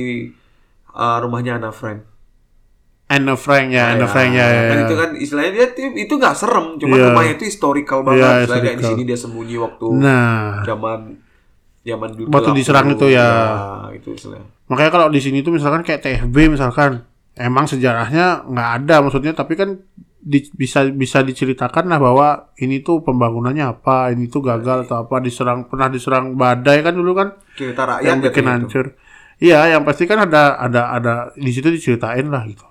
eh, 0.90 1.18
rumahnya 1.20 1.56
Anna 1.56 1.70
Frank. 1.70 2.02
Anne 3.04 3.36
Frank 3.36 3.68
ya, 3.68 3.92
Anne 3.92 4.00
Ya, 4.00 4.08
Frank 4.08 4.30
ya, 4.32 4.42
ya. 4.42 4.62
kan 4.64 4.74
ya. 4.74 4.82
itu 4.82 4.94
kan 4.96 5.10
istilahnya 5.14 5.52
dia 5.52 5.66
tuh- 5.70 5.92
itu 5.94 6.12
nggak 6.14 6.34
serem, 6.34 6.66
cuma 6.76 6.94
Iya. 6.94 7.04
rumahnya 7.06 7.32
itu 7.36 7.44
historical 7.44 8.00
banget. 8.00 8.18
Iya, 8.18 8.30
Misalnya 8.40 8.48
kayak 8.48 8.64
di 8.64 8.70
historical. 8.74 8.90
sini 8.96 9.02
dia 9.04 9.18
sembunyi 9.20 9.56
waktu 9.60 9.86
Nah, 9.94 10.40
zaman 10.64 11.00
zaman 11.80 12.08
dulu 12.10 12.26
Waktu 12.26 12.50
diserang 12.56 12.86
itu 12.90 13.06
ya. 13.06 13.28
itu 13.92 14.08
istilahnya. 14.10 14.48
makanya 14.64 14.90
kalau 14.90 15.06
di 15.08 15.20
sini 15.20 15.38
tuh 15.38 15.52
misalkan 15.52 15.84
kayak 15.84 16.00
TFB 16.00 16.36
misalkan, 16.48 17.04
emang 17.34 17.66
sejarahnya 17.66 18.44
nggak 18.44 18.70
ada 18.80 18.94
maksudnya, 19.00 19.32
tapi 19.32 19.54
kan 19.54 19.78
di- 20.18 20.48
bisa 20.50 20.88
bisa 20.88 21.20
diceritakan 21.20 21.84
lah 21.84 22.00
bahwa 22.00 22.28
ini 22.56 22.80
tuh 22.80 23.00
pembangunannya 23.00 23.64
apa, 23.68 24.08
ini 24.10 24.26
tuh 24.26 24.40
gagal 24.40 24.88
atau 24.88 25.04
apa, 25.04 25.20
diserang 25.20 25.68
pernah 25.68 25.86
diserang 25.86 26.32
badai 26.34 26.80
kan 26.80 26.92
dulu 26.92 27.12
kan, 27.12 27.28
Cerita 27.52 27.84
rakyat 27.84 28.04
yang 28.04 28.18
bikin 28.18 28.30
jatuhnya 28.32 28.48
itu. 28.48 28.56
hancur. 28.64 28.86
Iya, 29.34 29.60
yang 29.68 29.82
pasti 29.82 30.06
kan 30.06 30.22
ada 30.22 30.56
ada 30.56 30.82
ada 30.90 31.12
di 31.34 31.50
situ 31.50 31.68
diceritain 31.68 32.24
lah 32.26 32.46
gitu. 32.46 32.64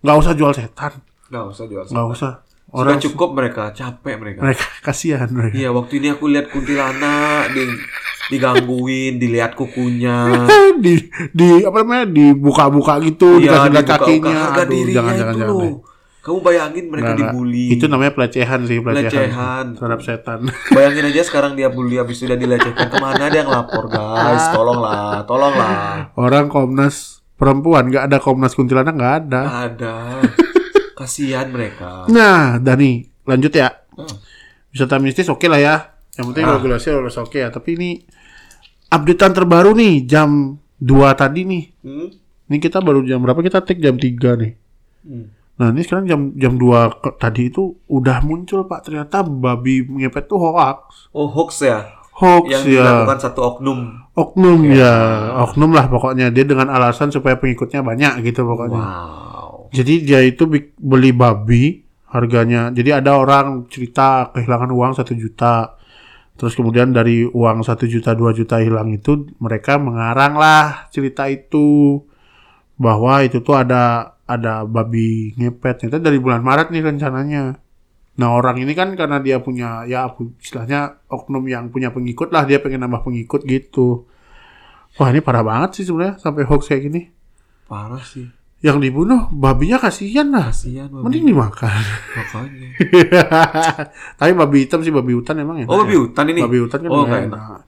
Nggak 0.00 0.16
usah 0.16 0.32
jual 0.32 0.52
setan, 0.52 0.92
Nggak 1.28 1.44
usah 1.46 1.64
jual. 1.66 1.84
nggak 1.86 2.06
usah. 2.10 2.32
Sudah 2.76 2.92
Orang 2.92 3.00
cukup 3.00 3.32
mereka, 3.32 3.72
capek 3.72 4.14
mereka. 4.16 4.38
mereka 4.38 4.68
kasihan 4.82 5.24
mereka. 5.26 5.56
Iya, 5.56 5.72
waktu 5.72 5.96
ini 5.96 6.08
aku 6.10 6.28
lihat 6.28 6.52
kuntilanak 6.52 7.48
di 7.50 7.62
digangguin, 8.28 9.16
dilihat 9.16 9.54
kukunya. 9.54 10.28
di 10.76 11.00
di 11.30 11.62
apa 11.62 11.80
namanya 11.80 12.04
dibuka-buka 12.06 13.00
gitu 13.00 13.38
Iya, 13.38 13.64
dikasih 13.64 13.88
kakinya 13.88 14.34
harga 14.44 14.62
aduh 14.62 14.70
dirinya 14.70 14.92
jangan 14.94 15.14
jangan 15.14 15.32
itu 15.32 15.40
jangan 15.40 15.48
loh. 15.48 15.62
deh. 15.62 15.74
Kamu 16.20 16.38
bayangin 16.42 16.84
mereka 16.86 17.06
nggak. 17.08 17.20
dibully. 17.24 17.66
itu 17.70 17.84
namanya 17.86 18.12
pelecehan 18.12 18.60
sih 18.60 18.76
pelecehan, 18.76 19.14
Pelecehan. 19.14 19.64
terhadap 19.72 20.00
setan 20.02 20.38
Bayangin 20.74 21.04
aja 21.06 21.22
sekarang 21.22 21.54
dia 21.54 21.70
bully 21.70 21.96
habis 21.96 22.18
sudah 22.18 22.34
dilecehkan 22.34 22.90
ke 22.90 22.98
mana 22.98 23.30
dia 23.30 23.40
yang 23.40 23.48
lapor 23.48 23.86
guys 23.86 24.50
tolonglah 24.50 25.22
tolonglah 25.22 26.10
orang 26.12 26.50
Komnas 26.50 27.22
perempuan 27.32 27.86
nggak 27.86 28.10
ada 28.10 28.18
Komnas 28.18 28.52
kuntilanak 28.52 28.92
nggak 28.92 29.14
ada 29.22 29.42
ada 29.70 29.94
kasihan 30.96 31.46
mereka. 31.46 32.08
Nah 32.08 32.56
Dani 32.56 33.04
lanjut 33.22 33.52
ya. 33.52 33.68
Hmm. 33.92 34.16
wisata 34.72 34.96
mistis 34.96 35.28
oke 35.28 35.44
lah 35.44 35.56
ya. 35.56 35.76
Yang 36.16 36.26
penting 36.32 36.44
Ah. 36.44 36.52
regulasi 36.56 36.88
harus 36.90 37.16
oke 37.16 37.36
ya. 37.36 37.48
Tapi 37.48 37.76
ini 37.76 37.90
updatean 38.88 39.32
terbaru 39.32 39.72
nih 39.72 40.04
jam 40.04 40.56
2 40.78 41.12
tadi 41.12 41.44
nih. 41.44 41.64
Hmm? 41.80 42.08
ini 42.46 42.62
kita 42.62 42.78
baru 42.78 43.02
jam 43.02 43.18
berapa? 43.18 43.42
Kita 43.42 43.58
take 43.60 43.82
jam 43.82 43.98
3 43.98 44.36
nih. 44.36 44.52
Hmm. 45.02 45.26
Nah 45.56 45.72
ini 45.72 45.80
sekarang 45.80 46.04
jam 46.04 46.20
jam 46.36 46.54
2 46.54 46.92
ke- 46.94 47.16
tadi 47.16 47.48
itu 47.48 47.74
udah 47.88 48.20
muncul 48.22 48.64
pak. 48.64 48.84
Ternyata 48.84 49.24
babi 49.24 49.82
ngepet 49.82 50.28
tuh 50.28 50.38
hoax. 50.38 51.10
Oh 51.10 51.26
hoax 51.26 51.64
ya? 51.64 51.88
Hoax 52.12 52.46
yang 52.46 52.64
ya. 52.64 52.80
dilakukan 52.80 53.18
satu 53.18 53.40
oknum. 53.42 53.80
Oknum 54.12 54.60
ya. 54.70 54.92
Oknum 55.42 55.72
lah 55.72 55.88
pokoknya. 55.88 56.28
Dia 56.28 56.44
dengan 56.44 56.68
alasan 56.68 57.08
supaya 57.08 57.34
pengikutnya 57.34 57.80
banyak 57.80 58.20
gitu 58.22 58.44
pokoknya. 58.44 58.78
Wow 58.78 59.35
jadi 59.72 59.94
dia 60.02 60.20
itu 60.22 60.46
beli 60.76 61.10
babi 61.14 61.86
harganya 62.06 62.70
jadi 62.70 63.02
ada 63.02 63.18
orang 63.18 63.66
cerita 63.68 64.30
kehilangan 64.32 64.70
uang 64.72 64.92
satu 64.96 65.12
juta. 65.12 65.76
Terus 66.36 66.52
kemudian 66.52 66.92
dari 66.92 67.24
uang 67.24 67.64
satu 67.64 67.88
juta 67.88 68.12
dua 68.12 68.36
juta 68.36 68.60
hilang 68.60 68.92
itu 68.92 69.24
mereka 69.40 69.80
mengarang 69.80 70.36
lah 70.36 70.88
cerita 70.92 71.24
itu. 71.32 72.00
Bahwa 72.76 73.24
itu 73.24 73.40
tuh 73.40 73.56
ada 73.56 74.16
ada 74.28 74.68
babi 74.68 75.32
ngepet. 75.40 75.88
Itu 75.88 75.96
dari 75.96 76.20
bulan 76.20 76.44
Maret 76.44 76.68
nih 76.68 76.84
rencananya. 76.84 77.56
Nah 78.16 78.28
orang 78.32 78.60
ini 78.60 78.72
kan 78.76 78.92
karena 78.96 79.16
dia 79.24 79.40
punya 79.40 79.88
ya 79.88 80.12
istilahnya 80.40 81.08
oknum 81.08 81.44
yang 81.48 81.72
punya 81.72 81.88
pengikut 81.88 82.28
lah 82.32 82.44
dia 82.44 82.60
pengen 82.60 82.84
nambah 82.84 83.00
pengikut 83.00 83.48
gitu. 83.48 84.04
Wah 85.00 85.08
ini 85.08 85.24
parah 85.24 85.44
banget 85.44 85.80
sih 85.80 85.84
sebenarnya 85.88 86.20
sampai 86.20 86.44
hoax 86.44 86.68
kayak 86.68 86.82
gini. 86.88 87.02
Parah 87.64 88.04
sih. 88.04 88.35
Yang 88.64 88.88
dibunuh 88.88 89.28
babinya 89.30 89.76
kasihan 89.76 90.32
lah. 90.32 90.48
Kasihan 90.48 90.88
babi. 90.88 91.04
Mending 91.04 91.24
dimakan. 91.28 91.82
Makanya. 92.16 92.68
Tapi 94.18 94.32
babi 94.32 94.56
hitam 94.64 94.80
sih 94.80 94.90
babi 94.90 95.12
hutan 95.12 95.36
emang 95.38 95.62
enak. 95.62 95.68
Oh, 95.68 95.84
babi 95.84 95.94
ya. 95.94 96.00
hutan 96.08 96.24
ini. 96.32 96.40
Babi 96.40 96.58
hutan 96.64 96.78
kan 96.80 96.90
Oh, 96.90 97.04
enak. 97.04 97.20
enak. 97.28 97.60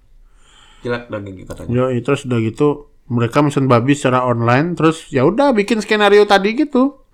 Jelek 0.81 1.03
dagingnya 1.12 1.44
katanya. 1.44 1.70
Yo, 1.70 1.85
terus 2.01 2.24
udah 2.24 2.38
gitu 2.40 2.68
mereka 3.09 3.40
mesen 3.40 3.68
babi 3.68 3.96
secara 3.96 4.20
online 4.24 4.77
terus 4.77 5.09
ya 5.09 5.24
udah 5.24 5.53
bikin 5.53 5.81
skenario 5.81 6.24
tadi 6.24 6.57
gitu. 6.57 7.05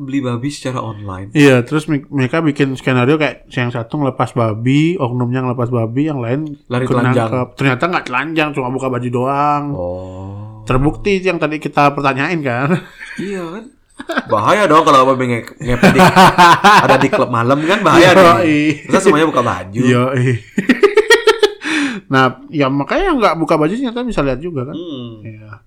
Beli 0.00 0.24
babi 0.24 0.48
secara 0.48 0.80
online. 0.80 1.28
Iya, 1.36 1.60
terus 1.60 1.84
mereka 1.84 2.40
bikin 2.40 2.72
skenario 2.72 3.20
kayak 3.20 3.52
yang 3.52 3.68
satu 3.68 4.00
ngelepas 4.00 4.32
babi, 4.32 4.96
oknumnya 4.96 5.44
ngelepas 5.44 5.68
babi, 5.68 6.08
yang 6.08 6.24
lain 6.24 6.56
Lari 6.72 6.88
telanjang. 6.88 7.28
nangkep. 7.28 7.48
Ternyata 7.60 7.84
nggak 7.84 8.06
telanjang, 8.08 8.48
cuma 8.56 8.72
buka 8.72 8.88
baju 8.88 9.08
doang. 9.12 9.64
Oh. 9.76 10.49
Terbukti 10.70 11.18
yang 11.18 11.42
tadi 11.42 11.58
kita 11.58 11.90
pertanyain 11.90 12.38
kan. 12.46 12.70
Iya 13.18 13.42
kan? 13.42 13.64
Bahaya 14.30 14.70
dong 14.70 14.86
kalau 14.86 15.02
nge 15.18 15.58
ngepet 15.58 15.90
di, 15.92 15.98
ada 16.86 16.94
di 16.94 17.08
klub 17.10 17.26
malam 17.26 17.58
kan 17.66 17.82
bahaya 17.82 18.14
Yoi. 18.14 18.22
nih. 18.22 18.70
Terus 18.86 19.02
semuanya 19.02 19.26
buka 19.26 19.42
baju. 19.42 19.80
Iya. 19.82 20.02
nah, 22.14 22.38
ya 22.54 22.70
makanya 22.70 23.18
nggak 23.18 23.34
buka 23.42 23.58
baju 23.58 23.74
ternyata 23.74 24.06
bisa 24.06 24.22
lihat 24.22 24.38
juga 24.38 24.70
kan. 24.70 24.78
Hmm. 24.78 25.26
Iya. 25.26 25.66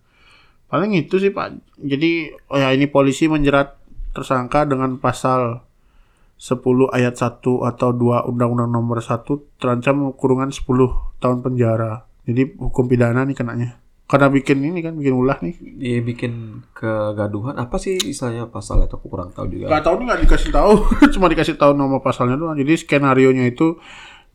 Paling 0.72 0.96
itu 0.96 1.20
sih 1.20 1.36
Pak. 1.36 1.78
Jadi 1.84 2.32
oh 2.48 2.58
ya 2.58 2.72
ini 2.72 2.88
polisi 2.88 3.28
menjerat 3.28 3.76
tersangka 4.16 4.64
dengan 4.64 5.04
pasal 5.04 5.68
10 6.40 6.64
ayat 6.96 7.20
1 7.20 7.44
atau 7.44 7.90
2 7.92 8.32
Undang-Undang 8.32 8.72
Nomor 8.72 9.04
1 9.04 9.60
terancam 9.60 10.16
kurungan 10.16 10.48
10 10.48 10.64
tahun 11.20 11.44
penjara. 11.44 12.08
Jadi 12.24 12.56
hukum 12.56 12.88
pidana 12.88 13.28
nih 13.28 13.36
kenanya. 13.36 13.83
Karena 14.04 14.28
bikin 14.28 14.60
ini 14.62 14.84
kan 14.84 14.94
bikin 15.00 15.16
ulah 15.16 15.40
nih. 15.40 15.56
Dia 15.80 16.04
bikin 16.04 16.64
kegaduhan 16.76 17.56
apa 17.56 17.80
sih 17.80 17.96
istilahnya 17.98 18.52
pasal 18.52 18.84
itu 18.84 18.94
aku 19.00 19.08
kurang 19.08 19.32
tahu 19.32 19.48
juga. 19.50 19.72
Gak 19.72 19.84
tahu 19.88 20.04
nih 20.04 20.06
nggak 20.12 20.22
dikasih 20.28 20.52
tahu, 20.52 20.74
cuma 21.16 21.26
dikasih 21.32 21.56
tahu 21.56 21.72
nama 21.74 21.98
pasalnya 22.04 22.36
doang. 22.36 22.60
Jadi 22.60 22.84
skenario 22.84 23.32
nya 23.32 23.48
itu 23.48 23.80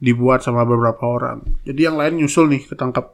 dibuat 0.00 0.40
sama 0.40 0.64
beberapa 0.64 1.04
orang. 1.04 1.44
Jadi 1.68 1.80
yang 1.84 2.00
lain 2.00 2.18
nyusul 2.18 2.48
nih 2.48 2.64
ketangkap. 2.64 3.12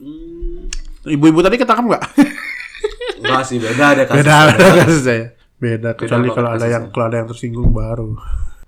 Hmm. 0.00 0.72
Ibu-ibu 1.04 1.44
tadi 1.44 1.60
ketangkap 1.60 1.84
nggak? 1.84 2.04
Enggak 3.20 3.44
sih 3.44 3.60
beda 3.60 3.84
ada 3.92 4.02
kasus. 4.08 4.16
beda, 4.24 4.36
beda 4.56 4.72
kasus 4.80 5.02
saya. 5.04 5.26
Beda, 5.60 5.92
kecuali 5.92 6.32
banget 6.32 6.36
kalau 6.40 6.50
ada 6.56 6.66
yang 6.72 6.84
kalau 6.88 7.06
ada 7.12 7.16
yang 7.20 7.28
tersinggung 7.28 7.70
baru. 7.76 8.16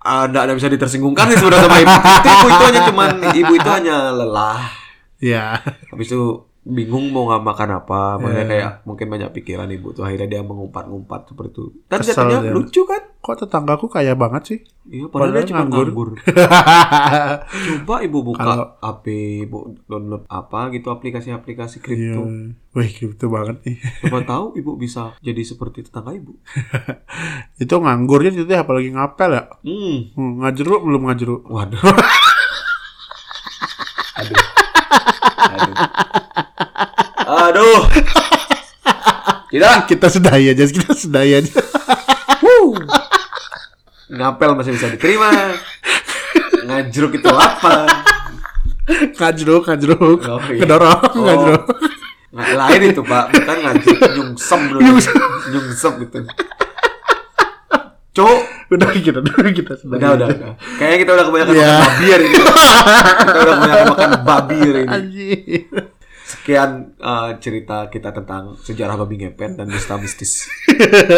Ada 0.03 0.39
ada 0.45 0.53
bisa 0.53 0.69
ditersingungkan 0.69 1.33
sih 1.33 1.39
sebenarnya 1.41 1.65
sama 1.65 1.79
ibu. 1.81 1.97
Itu 1.97 2.29
ibu 2.29 2.47
itu 2.53 2.65
hanya 2.69 2.81
cuman 2.91 3.11
ibu 3.33 3.53
itu 3.57 3.71
hanya 3.73 3.97
lelah. 4.13 4.61
Ya. 5.23 5.63
Habis 5.89 6.13
itu 6.13 6.52
bingung 6.65 7.11
mau 7.11 7.27
nggak 7.27 7.43
makan 7.43 7.71
apa, 7.77 8.01
makanya 8.17 8.39
Iya. 8.39 8.47
kayak 8.49 8.71
mungkin 8.85 9.07
banyak 9.09 9.31
pikiran 9.33 9.67
ibu 9.69 9.91
tuh 9.91 10.03
akhirnya 10.03 10.29
dia 10.29 10.43
mengumpat-ngumpat 10.43 11.21
seperti 11.27 11.51
itu. 11.53 11.65
Dan 11.85 11.99
Kesel 11.99 12.15
jadinya 12.23 12.39
dia. 12.41 12.53
lucu 12.53 12.83
kan? 12.85 13.03
Kok 13.19 13.37
tetanggaku 13.37 13.87
kaya 13.89 14.15
banget 14.15 14.43
sih? 14.45 14.59
Iya, 14.85 15.07
padahal, 15.07 15.31
Padahal 15.31 15.35
dia 15.37 15.49
cuma 15.49 15.59
nganggur. 15.61 15.87
nganggur. 15.89 16.09
Coba 17.79 17.95
ibu 18.01 18.19
buka 18.25 18.41
Kalau- 18.41 18.71
HP, 18.79 19.05
ibu 19.43 19.59
download 19.85 20.25
apa 20.29 20.61
gitu 20.71 20.89
aplikasi-aplikasi 20.89 21.77
Iya. 21.77 21.83
kripto. 21.83 22.23
Wih, 22.73 22.91
gitu 22.93 23.27
banget 23.29 23.57
nih. 23.63 23.77
Coba 24.01 24.19
tahu 24.29 24.45
ibu 24.55 24.75
bisa 24.77 25.15
jadi 25.19 25.39
seperti 25.41 25.83
tetangga 25.83 26.11
ibu. 26.13 26.35
itu 27.63 27.71
nganggurnya 27.73 28.31
itu 28.33 28.45
teh 28.45 28.57
apalagi 28.57 28.91
ngapel 28.91 29.31
ya. 29.33 29.45
Hmm. 29.61 29.99
Hmm, 30.13 30.33
ngajeruk 30.41 30.79
belum 30.81 31.03
ngajeruk. 31.05 31.43
Waduh. 31.45 31.83
Aduh. 34.15 34.39
Aduh. 35.43 35.75
Aduh. 37.53 37.83
Tidak. 39.49 39.77
Kita 39.91 40.07
sudahi 40.09 40.45
aja, 40.49 40.65
kita 40.65 40.93
sudahi 40.93 41.33
aja. 41.37 41.53
Ngapel 44.09 44.51
masih 44.55 44.73
bisa 44.73 44.89
diterima. 44.89 45.29
Ngajruk 46.63 47.13
itu 47.15 47.29
apa? 47.29 47.89
ngajeruk, 49.15 49.63
ngajeruk. 49.65 50.21
Oh, 50.23 50.41
iya. 50.49 50.59
Kedorong, 50.59 51.01
Oh. 51.13 51.23
ngajeruk. 51.23 51.63
Nggak 52.33 52.51
lain 52.57 52.81
itu 52.89 53.03
pak, 53.03 53.25
bukan 53.31 53.57
ngajruk 53.63 53.99
nyungsem 54.11 54.61
dulu. 54.67 54.81
Nyungsem. 54.81 55.15
Nyungsem 55.49 55.93
gitu. 56.03 56.17
Cuk, 58.13 58.41
Udah 58.69 58.89
kita, 58.89 59.21
udah 59.21 59.53
kita 59.53 59.73
sudahi. 59.77 60.01
udah 60.01 60.11
udah 60.17 60.27
udah. 60.29 60.53
Kayaknya 60.77 60.99
kita 60.99 61.11
udah 61.13 61.25
kebanyakan 61.25 61.53
Iya. 61.53 61.73
makan 61.73 61.81
babi 61.83 62.07
hari 62.09 62.25
ini. 62.25 62.37
Kita 62.37 62.53
udah 63.33 63.55
kebanyakan 63.57 63.87
makan 63.89 64.11
babi 64.25 64.57
hari 64.61 64.81
ini. 64.81 64.93
Anjir. 64.93 65.63
Sekian 66.33 66.97
uh, 66.97 67.37
cerita 67.37 67.93
kita 67.93 68.09
tentang 68.09 68.57
sejarah 68.57 68.97
babi 68.97 69.21
ngepet 69.21 69.53
dan 69.53 69.69
dusta 69.69 70.01
mistis. 70.01 70.49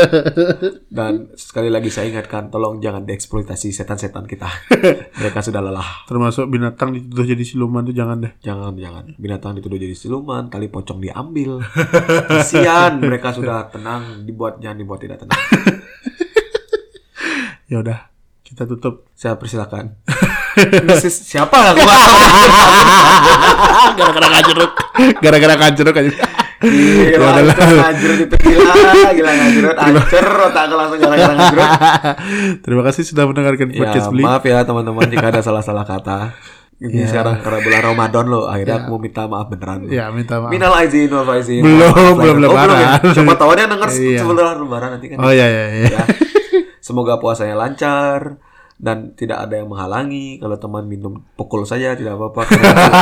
dan 0.98 1.30
sekali 1.38 1.70
lagi 1.70 1.86
saya 1.86 2.10
ingatkan, 2.10 2.50
tolong 2.50 2.82
jangan 2.82 3.06
dieksploitasi 3.06 3.70
setan-setan 3.70 4.26
kita. 4.26 4.50
Mereka 5.22 5.38
sudah 5.38 5.62
lelah. 5.62 6.02
Termasuk 6.10 6.50
binatang 6.50 6.98
dituduh 6.98 7.30
jadi 7.30 7.46
siluman 7.46 7.86
tuh 7.86 7.94
jangan 7.94 8.26
deh. 8.26 8.34
Jangan, 8.42 8.74
jangan. 8.74 9.14
Binatang 9.14 9.54
dituduh 9.54 9.78
jadi 9.78 9.94
siluman, 9.94 10.50
tali 10.50 10.66
pocong 10.66 10.98
diambil. 10.98 11.62
Kasihan, 12.26 12.98
mereka 13.06 13.30
sudah 13.30 13.70
tenang, 13.70 14.26
dibuat 14.26 14.58
jangan 14.58 14.82
dibuat 14.82 14.98
tidak 14.98 15.22
tenang. 15.22 15.38
Ya 17.70 17.78
udah, 17.86 18.10
kita 18.42 18.66
tutup. 18.66 19.06
Saya 19.14 19.38
persilakan. 19.38 19.94
Siapa? 21.06 21.70
Aku. 21.70 21.86
Gara-gara 23.94 24.26
ngajeruk. 24.26 24.83
Gara-gara 25.16 25.54
ngajeruk 25.56 25.96
aja. 25.96 26.12
Gila, 26.56 27.04
Ya 27.04 27.18
udah 27.18 27.44
lah. 27.44 27.56
itu 27.56 27.76
ngajrut 27.76 28.18
itu 28.24 28.36
gila, 28.40 28.72
gila 29.12 29.32
ngajrut, 29.34 29.76
ancer 29.76 30.24
otak 30.24 30.64
langsung 30.66 30.98
gara-gara 30.98 31.34
ngajrut. 31.36 31.68
Terima 32.62 32.82
kasih 32.82 33.02
sudah 33.04 33.24
mendengarkan 33.26 33.68
Ya, 33.68 33.78
podcast 33.78 34.08
Beli. 34.08 34.22
maaf 34.22 34.42
ya 34.42 34.58
teman-teman 34.62 35.04
jika 35.06 35.26
ada 35.28 35.40
salah-salah 35.40 35.84
kata. 35.84 36.32
Ini 36.74 37.00
Ya. 37.00 37.06
sekarang 37.06 37.38
karena 37.38 37.60
bulan 37.60 37.82
Ramadan 37.84 38.24
loh, 38.26 38.44
akhirnya 38.46 38.76
aku 38.78 38.86
mau 38.88 38.98
minta 38.98 39.22
maaf 39.24 39.46
beneran. 39.46 39.78
Ya, 39.86 40.08
minta 40.08 40.40
maaf. 40.40 40.50
Minal 40.50 40.72
aizin 40.74 41.06
wal 41.06 41.22
faizin. 41.24 41.60
Belum, 41.60 41.92
belum 41.92 42.00
Oh, 42.08 42.14
belum 42.16 42.36
ya? 42.36 42.42
lebaran. 42.42 42.98
Siapa 43.12 43.34
tahu 43.36 43.50
yang 43.52 43.70
denger 43.70 43.88
Iya. 43.90 44.18
sebelum 44.18 44.36
lebaran 44.58 44.88
nanti 44.90 45.06
kan. 45.06 45.16
Oh 45.18 45.30
iya 45.30 45.46
iya 45.46 45.64
iya. 45.70 45.86
Ya. 45.92 46.04
Semoga 46.80 47.16
puasanya 47.16 47.54
lancar 47.54 48.40
dan 48.78 49.14
tidak 49.14 49.44
ada 49.44 49.60
yang 49.62 49.68
menghalangi. 49.70 50.38
Kalau 50.38 50.56
teman 50.58 50.84
minum 50.86 51.22
pukul 51.34 51.64
saja 51.64 51.94
tidak 51.94 52.18
apa-apa 52.18 52.44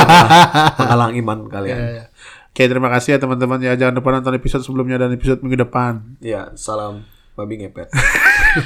menghalang 0.81 1.13
iman 1.19 1.37
kalian. 1.49 1.77
Ya, 1.77 1.89
ya. 1.89 2.05
Oke, 2.53 2.69
terima 2.69 2.89
kasih 2.93 3.17
ya 3.17 3.19
teman-teman 3.19 3.57
ya. 3.59 3.73
Jangan 3.73 3.97
lupa 3.97 4.09
nonton 4.13 4.37
episode 4.37 4.61
sebelumnya 4.61 5.01
dan 5.01 5.09
episode 5.09 5.41
minggu 5.41 5.65
depan. 5.65 6.17
Ya, 6.21 6.53
salam 6.53 7.01
babi 7.33 7.65
ngepet. 7.65 7.89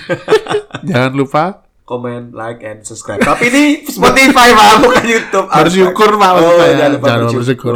Jangan 0.89 1.13
lupa 1.15 1.63
Komen, 1.87 2.35
like, 2.35 2.59
and 2.67 2.83
subscribe. 2.83 3.23
Tapi 3.23 3.47
ini 3.47 3.63
Spotify 3.87 4.51
pak, 4.51 4.83
bukan 4.83 5.07
YouTube. 5.07 5.47
Bersyukur, 5.47 6.19
Pak, 6.19 6.31
Oh, 6.35 6.43
maksudnya. 6.43 6.75
jangan 6.75 6.91
lupa 6.91 7.07
Jangan 7.07 7.31
bersyukur. 7.31 7.73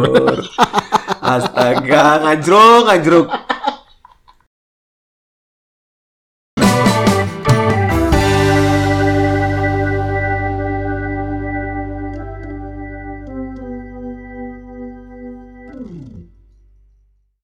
Astaga, 1.23 2.03
ngajruk, 2.19 2.81
ngajruk. 2.91 3.27